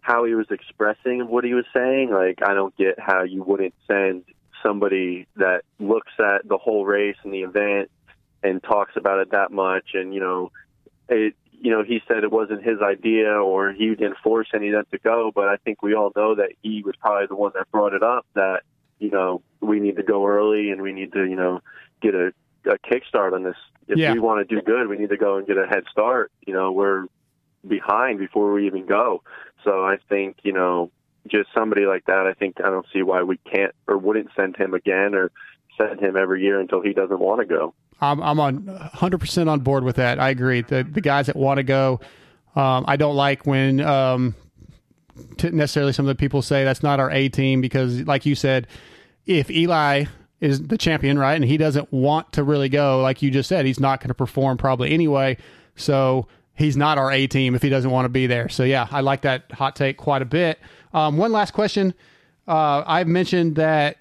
[0.00, 2.10] how he was expressing what he was saying.
[2.10, 4.24] Like I don't get how you wouldn't send
[4.62, 7.90] somebody that looks at the whole race and the event
[8.42, 10.50] and talks about it that much and, you know,
[11.08, 14.74] it you know, he said it wasn't his idea or he didn't force any of
[14.74, 17.52] them to go, but I think we all know that he was probably the one
[17.54, 18.62] that brought it up that,
[18.98, 21.60] you know, we need to go early and we need to, you know,
[22.02, 22.32] get a,
[22.66, 23.56] a kickstart on this.
[23.88, 24.12] If Yeah.
[24.12, 26.30] we want to do good, we need to go and get a head start.
[26.46, 27.06] You know, we're
[27.66, 29.22] behind before we even go.
[29.64, 30.90] So I think, you know,
[31.30, 34.56] just somebody like that, I think I don't see why we can't or wouldn't send
[34.56, 35.30] him again or
[35.78, 37.74] send him every year until he doesn't want to go.
[38.00, 40.18] I'm I'm on 100% on board with that.
[40.18, 40.62] I agree.
[40.62, 42.00] The the guys that want to go,
[42.54, 44.34] um, I don't like when um,
[45.42, 48.66] necessarily some of the people say that's not our A team because, like you said,
[49.24, 50.04] if Eli
[50.40, 53.64] is the champion, right, and he doesn't want to really go, like you just said,
[53.64, 55.38] he's not going to perform probably anyway.
[55.74, 58.48] So he's not our A team if he doesn't want to be there.
[58.48, 60.58] So yeah, I like that hot take quite a bit.
[60.96, 61.94] Um, one last question.
[62.48, 63.98] Uh, I've mentioned that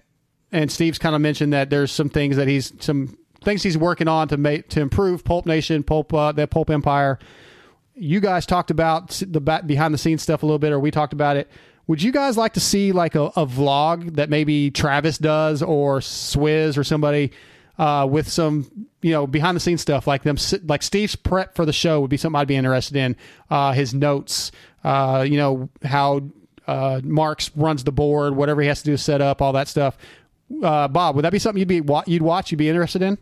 [0.55, 4.07] and Steve's kind of mentioned that there's some things that he's some things he's working
[4.07, 7.19] on to make to improve Pulp Nation, Pulp uh, the Pulp Empire.
[7.93, 11.13] You guys talked about the behind the scenes stuff a little bit, or we talked
[11.13, 11.49] about it.
[11.87, 15.99] Would you guys like to see like a, a vlog that maybe Travis does or
[15.99, 17.31] Swizz or somebody
[17.77, 21.65] uh, with some you know behind the scenes stuff like them like Steve's prep for
[21.65, 23.17] the show would be something I'd be interested in.
[23.49, 24.51] Uh, his notes,
[24.85, 26.21] uh, you know how
[26.67, 29.67] uh, Marks runs the board, whatever he has to do to set up, all that
[29.67, 29.97] stuff.
[30.63, 32.51] Uh, Bob, would that be something you'd be you'd watch?
[32.51, 33.17] You'd be interested in?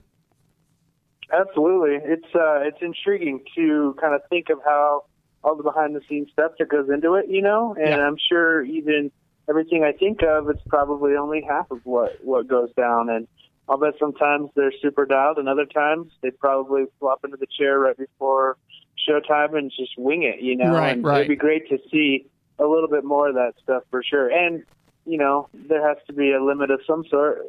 [1.32, 5.06] Absolutely, it's uh, it's intriguing to kind of think of how
[5.44, 7.76] all the behind the scenes stuff that goes into it, you know.
[7.78, 8.08] And Yeah.
[8.08, 9.12] I'm sure even
[9.50, 13.10] everything I think of, it's probably only half of what what goes down.
[13.10, 13.28] And
[13.68, 17.80] I'll bet sometimes they're super dialed, and other times they probably flop into the chair
[17.80, 18.58] right before
[19.10, 20.72] showtime and just wing it, you know.
[20.74, 21.18] Right, and right.
[21.20, 22.28] It'd be great to see
[22.60, 24.30] a little bit more of that stuff for sure.
[24.30, 24.64] And
[25.06, 27.39] you know, there has to be a limit of some sort.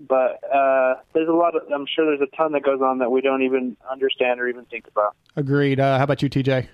[0.00, 3.10] But uh, there's a lot of, I'm sure there's a ton that goes on that
[3.10, 5.14] we don't even understand or even think about.
[5.36, 5.78] Agreed.
[5.78, 6.68] Uh, how about you, TJ?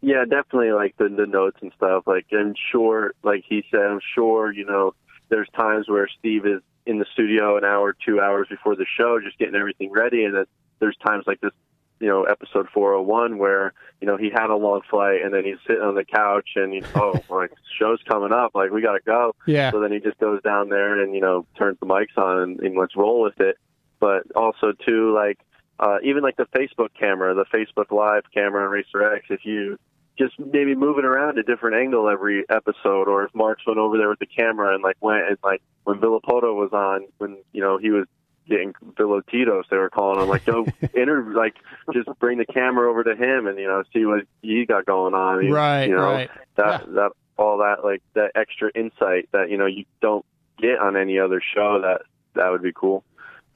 [0.00, 2.04] Yeah, definitely like the the notes and stuff.
[2.06, 4.94] Like I'm sure, like he said, I'm sure you know
[5.28, 9.20] there's times where Steve is in the studio an hour, two hours before the show,
[9.22, 10.44] just getting everything ready, and then
[10.78, 11.52] there's times like this,
[12.00, 15.58] you know, episode 401 where you know he had a long flight and then he's
[15.66, 19.34] sitting on the couch and he's oh like show's coming up, like we gotta go.
[19.46, 19.70] Yeah.
[19.70, 22.60] So then he just goes down there and you know turns the mics on and,
[22.60, 23.56] and let's roll with it.
[24.00, 25.38] But also too like
[25.78, 29.78] uh, even like the Facebook camera, the Facebook Live camera on Racer X, if you
[30.18, 33.96] just maybe move it around a different angle every episode, or if Marks went over
[33.96, 37.62] there with the camera and like went and like when Villopoto was on, when you
[37.62, 38.06] know he was
[38.50, 41.54] getting Villotitos, they were calling him like, "Go inter like
[41.94, 45.14] just bring the camera over to him and you know see what he got going
[45.14, 46.30] on." Right, you know, right.
[46.56, 50.24] That that all that like that extra insight that you know you don't
[50.58, 51.80] get on any other show.
[51.80, 52.02] That
[52.34, 53.04] that would be cool.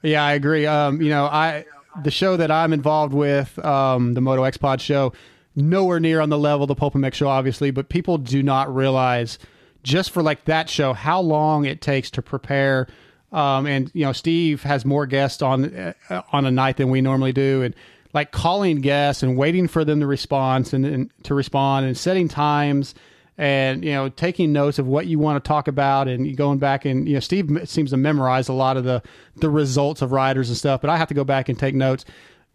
[0.01, 0.65] Yeah, I agree.
[0.65, 1.65] Um, you know, I
[2.03, 5.13] the show that I'm involved with, um, the Moto X Pod show,
[5.55, 8.73] nowhere near on the level of the Pulp MX show, obviously, but people do not
[8.73, 9.39] realize
[9.83, 12.87] just for like that show how long it takes to prepare.
[13.35, 17.01] Um, and you know, Steve has more guests on uh, on a night than we
[17.01, 17.75] normally do, and
[18.13, 22.29] like calling guests and waiting for them to respond and, and to respond and setting
[22.29, 22.95] times
[23.37, 26.85] and you know taking notes of what you want to talk about and going back
[26.85, 29.03] and you know Steve seems to memorize a lot of the
[29.35, 32.05] the results of riders and stuff but I have to go back and take notes.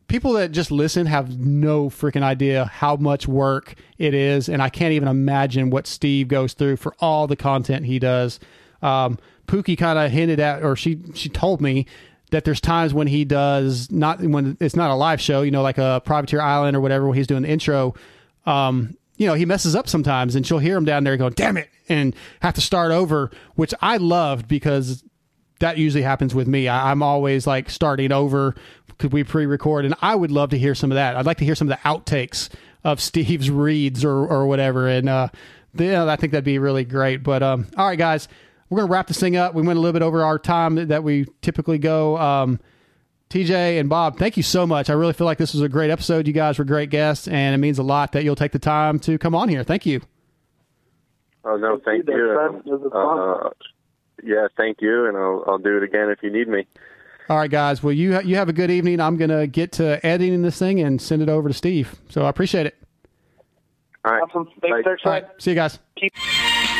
[0.08, 4.70] People that just listen have no freaking idea how much work it is and I
[4.70, 8.40] can't even imagine what Steve goes through for all the content he does
[8.82, 11.86] um Pookie kind of hinted at or she she told me
[12.30, 15.62] that there's times when he does not when it's not a live show you know
[15.62, 17.94] like a privateer island or whatever when he's doing the intro
[18.46, 21.58] um you know, he messes up sometimes and she'll hear him down there going, damn
[21.58, 25.04] it, and have to start over, which I loved because
[25.58, 26.68] that usually happens with me.
[26.68, 28.54] I, I'm always like starting over.
[28.88, 29.84] because we pre record?
[29.84, 31.16] And I would love to hear some of that.
[31.16, 32.48] I'd like to hear some of the outtakes
[32.82, 35.28] of Steve's reads or or whatever, and uh,
[35.74, 37.22] yeah, I think that'd be really great.
[37.22, 38.26] But um, all right, guys,
[38.70, 39.54] we're gonna wrap this thing up.
[39.54, 42.16] We went a little bit over our time that we typically go.
[42.16, 42.60] Um,
[43.28, 44.90] TJ and Bob, thank you so much.
[44.90, 46.26] I really feel like this was a great episode.
[46.26, 48.98] You guys were great guests, and it means a lot that you'll take the time
[49.00, 49.62] to come on here.
[49.62, 50.00] Thank you.
[51.44, 52.28] Oh no, thank you, you.
[52.28, 52.62] that's fun.
[52.66, 53.46] It was fun.
[53.46, 53.50] Uh,
[54.22, 56.66] yeah, thank you, and I'll I'll do it again if you need me.
[57.28, 57.82] All right, guys.
[57.82, 59.00] Well, you ha- you have a good evening.
[59.00, 61.96] I'm gonna get to editing this thing and send it over to Steve.
[62.08, 62.76] So I appreciate it.
[64.04, 64.22] All right.
[64.22, 64.46] Awesome.
[64.60, 64.82] Thanks, Bye.
[64.84, 64.98] sir.
[65.04, 65.78] All right, see you guys.
[65.96, 66.79] Pookie!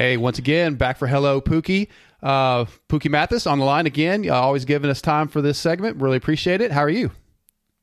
[0.00, 1.88] Hey, once again, back for Hello Pookie.
[2.22, 4.26] Uh, Pookie Matthes on the line again.
[4.26, 6.00] Uh, always giving us time for this segment.
[6.00, 6.72] Really appreciate it.
[6.72, 7.10] How are you?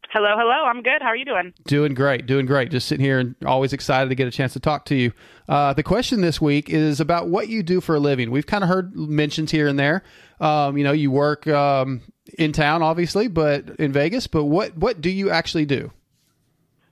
[0.10, 0.66] Hello, hello.
[0.66, 1.00] I'm good.
[1.00, 1.54] How are you doing?
[1.68, 2.72] Doing great, doing great.
[2.72, 5.12] Just sitting here and always excited to get a chance to talk to you.
[5.48, 8.32] Uh, the question this week is about what you do for a living.
[8.32, 10.02] We've kind of heard mentions here and there.
[10.40, 12.02] Um, you know, you work um,
[12.40, 14.26] in town, obviously, but in Vegas.
[14.26, 15.92] But what what do you actually do?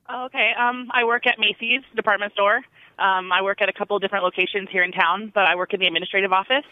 [0.08, 0.52] Oh, okay.
[0.56, 2.62] Um, I work at Macy's department store.
[2.98, 5.74] Um, I work at a couple of different locations here in town, but I work
[5.74, 6.66] in the administrative office.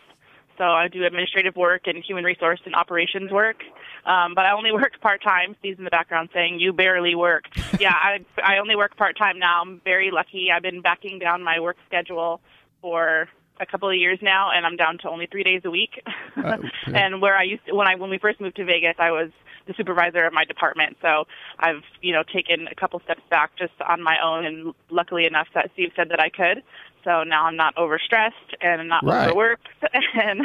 [0.58, 3.64] So I do administrative work and human resource and operations work.
[4.06, 5.56] Um, but I only work part time.
[5.60, 7.46] Steve's in the background saying, "You barely work."
[7.80, 9.62] yeah, I I only work part time now.
[9.62, 10.52] I'm very lucky.
[10.52, 12.42] I've been backing down my work schedule
[12.82, 13.28] for
[13.60, 16.02] a couple of years now, and I'm down to only three days a week.
[16.38, 16.68] okay.
[16.94, 19.32] and where I used to, when I when we first moved to Vegas, I was
[19.66, 20.98] the supervisor of my department.
[21.02, 21.26] So
[21.60, 25.48] I've you know taken a couple steps back just on my own, and luckily enough
[25.54, 26.64] that Steve said that I could.
[27.04, 28.32] So now I'm not overstressed
[28.62, 29.28] and I'm not Right.
[29.28, 29.68] overworked,
[30.14, 30.44] and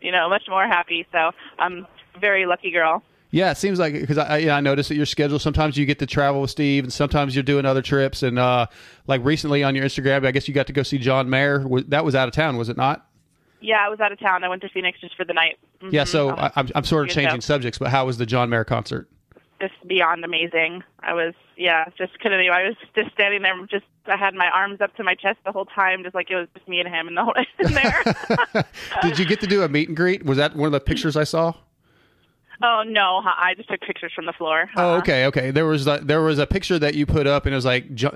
[0.00, 1.06] you know much more happy.
[1.12, 3.02] So I'm a very lucky girl.
[3.32, 5.38] Yeah, it seems like because I, yeah, I noticed that your schedule.
[5.38, 8.22] Sometimes you get to travel with Steve, and sometimes you're doing other trips.
[8.22, 8.66] And uh,
[9.08, 11.64] like recently on your Instagram, I guess you got to go see John Mayer.
[11.88, 13.05] That was out of town, was it not?
[13.60, 14.44] Yeah, I was out of town.
[14.44, 15.58] I went to Phoenix just for the night.
[15.90, 16.02] Yeah.
[16.04, 16.08] Mhm.
[16.08, 17.46] So Um, I, I'm I'm sort of changing show.
[17.46, 19.08] subjects, but how was the John Mayer concert?
[19.58, 20.82] just beyond amazing.
[21.00, 22.40] I was, yeah, just couldn't.
[22.40, 25.38] even- I was just standing there, just I had my arms up to my chest
[25.46, 27.72] the whole time, just like it was just me and him, and the whole in
[27.72, 28.64] there.
[29.02, 30.26] Did you get to do a meet and greet?
[30.26, 31.54] Was that one of the pictures I saw?
[32.62, 34.68] oh no, I just took pictures from the floor.
[34.76, 34.98] Oh, Uh-uh.
[34.98, 35.50] okay, okay.
[35.50, 37.94] There was a, there was a picture that you put up, and it was like
[37.94, 38.14] Jo-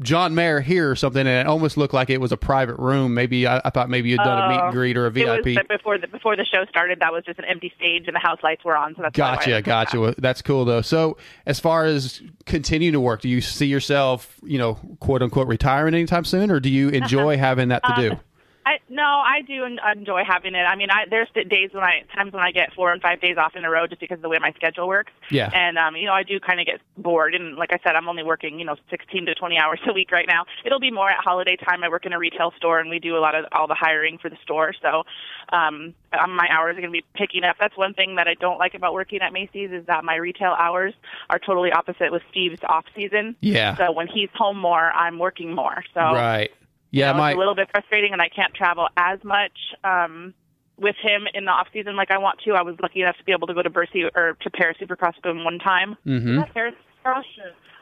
[0.00, 3.14] John Mayer here or something, and it almost looked like it was a private room.
[3.14, 5.26] Maybe I, I thought maybe you'd done a meet and Oh, greet or a It
[5.28, 5.56] was VIP.
[5.56, 7.00] but before the before the show started.
[7.00, 8.94] That was just an empty stage, and the house lights were on.
[8.94, 9.98] So that's Gotcha, gotcha.
[9.98, 10.20] that.
[10.22, 10.82] That's cool though.
[10.82, 11.16] So,
[11.46, 15.94] as far as continuing to work, do you see yourself, you know, quote unquote, retiring
[15.94, 18.20] anytime soon, or do you enjoy having that to um, do?
[18.68, 20.64] I no, I do enjoy having it.
[20.64, 23.36] I mean, I there's days when I times when I get four and five days
[23.38, 25.12] off in a row just because of the way my schedule works.
[25.30, 25.50] Yeah.
[25.54, 27.34] And um, you know, I do kind of get bored.
[27.34, 30.12] And like I said, I'm only working you know 16 to 20 hours a week
[30.12, 30.44] right now.
[30.66, 31.82] It'll be more at holiday time.
[31.82, 34.18] I work in a retail store, and we do a lot of all the hiring
[34.18, 34.74] for the store.
[34.82, 35.04] So,
[35.50, 37.56] um, um, my hours are going to be picking up.
[37.58, 40.54] That's one thing that I don't like about working at Macy's is that my retail
[40.58, 40.92] hours
[41.30, 43.36] are totally opposite with Steve's off season.
[43.40, 43.76] Yeah.
[43.76, 45.84] So when he's home more, I'm working more.
[45.94, 46.50] So Right.
[46.90, 49.52] Yeah, you know, my it's a little bit frustrating, and I can't travel as much
[49.84, 50.34] um,
[50.78, 52.52] with him in the off season like I want to.
[52.52, 55.14] I was lucky enough to be able to go to Bercy or to Paris Supercross
[55.24, 55.96] him one time.
[56.06, 56.36] Mhm.
[56.36, 56.74] That Paris
[57.04, 57.24] Supercross?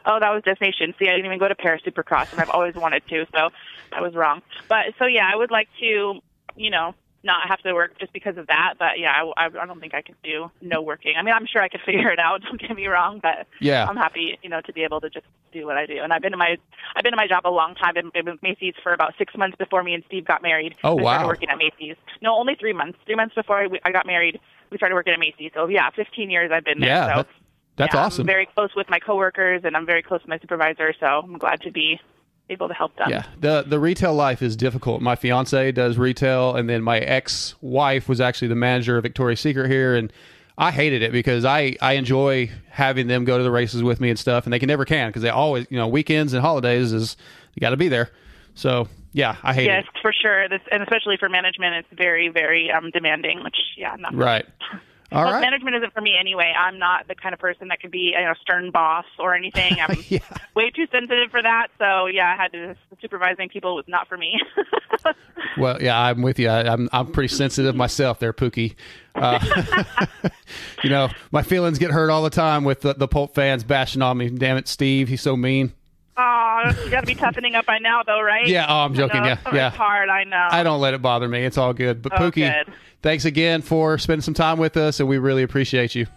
[0.05, 0.95] Oh, that was Des Nations.
[0.99, 3.49] See, I didn't even go to Paris Supercross, and I've always wanted to, so
[3.91, 4.41] I was wrong.
[4.69, 6.19] But so yeah, I would like to,
[6.55, 8.75] you know, not have to work just because of that.
[8.79, 11.13] But yeah, I, I, I don't think I could do no working.
[11.17, 12.41] I mean, I'm sure I could figure it out.
[12.43, 13.85] Don't get me wrong, but Yeah.
[13.87, 15.99] I'm happy, you know, to be able to just do what I do.
[15.99, 16.57] And I've been in my
[16.95, 17.93] I've been in my job a long time.
[17.97, 20.75] I've been with Macy's for about six months before me and Steve got married.
[20.83, 21.27] Oh, I started wow.
[21.27, 21.95] working at Macy's.
[22.21, 22.97] No, only three months.
[23.05, 24.39] Three months before I, I got married,
[24.69, 25.51] we started working at Macy's.
[25.53, 26.89] So yeah, 15 years I've been there.
[26.89, 27.27] yeah, so that,
[27.77, 28.21] that's yeah, awesome.
[28.23, 30.93] I'm very close with my coworkers, and I'm very close with my supervisor.
[30.99, 31.99] So I'm glad to be
[32.49, 33.09] able to help them.
[33.09, 35.01] Yeah, the the retail life is difficult.
[35.01, 39.39] My fiance does retail, and then my ex wife was actually the manager of Victoria's
[39.39, 40.11] Secret here, and
[40.57, 44.09] I hated it because I I enjoy having them go to the races with me
[44.09, 46.93] and stuff, and they can never can because they always you know weekends and holidays
[46.93, 47.17] is
[47.53, 48.09] you got to be there.
[48.55, 50.01] So yeah, I hate Yes, it.
[50.01, 50.47] for sure.
[50.49, 53.43] This, and especially for management, it's very, very um, demanding.
[53.43, 54.13] Which, yeah, not.
[54.13, 54.45] Right.
[55.11, 55.41] All Plus, right.
[55.41, 56.53] management isn't for me anyway.
[56.57, 59.33] I'm not the kind of person that can be you know, a stern boss or
[59.35, 59.77] anything.
[59.87, 60.19] I'm Yeah.
[60.55, 61.67] way too sensitive for that.
[61.77, 64.39] So yeah, I had to supervising people was not for me.
[65.57, 66.49] Well, yeah, I'm with you.
[66.49, 68.75] I, I'm I'm pretty sensitive myself, there, Pookie.
[69.15, 69.39] Uh,
[70.83, 74.01] you know, my feelings get hurt all the time with the, the Pulp fans bashing
[74.03, 74.29] on me.
[74.29, 75.73] Damn it, Steve, he's so mean.
[76.15, 78.45] oh, you got to be toughening up by now, though, right?
[78.47, 79.21] Yeah, oh, I'm joking.
[79.21, 79.69] know, Yeah, it's yeah.
[79.71, 80.09] hard.
[80.09, 80.47] I know.
[80.51, 81.43] I don't let it bother me.
[81.43, 82.01] It's all good.
[82.03, 82.73] But Oh, Pookie, good.
[83.01, 86.07] Thanks again for spending some time with us, and we really appreciate you.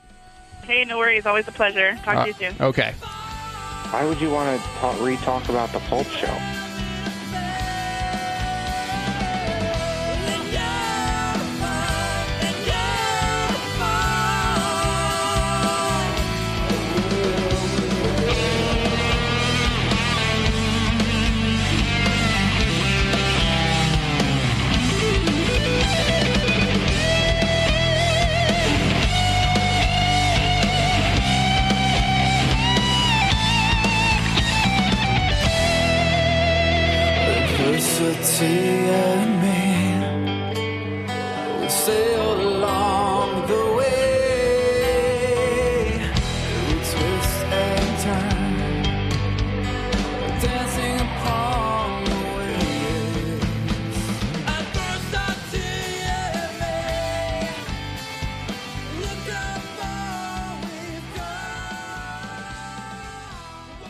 [0.65, 1.27] Hey, no worries.
[1.27, 1.98] Always a pleasure.
[2.05, 2.55] Talk to uh, you soon.
[2.61, 2.93] Okay.
[3.90, 6.59] Why would you want to talk, re-talk about the Pulp Show?
[38.42, 38.80] Adversity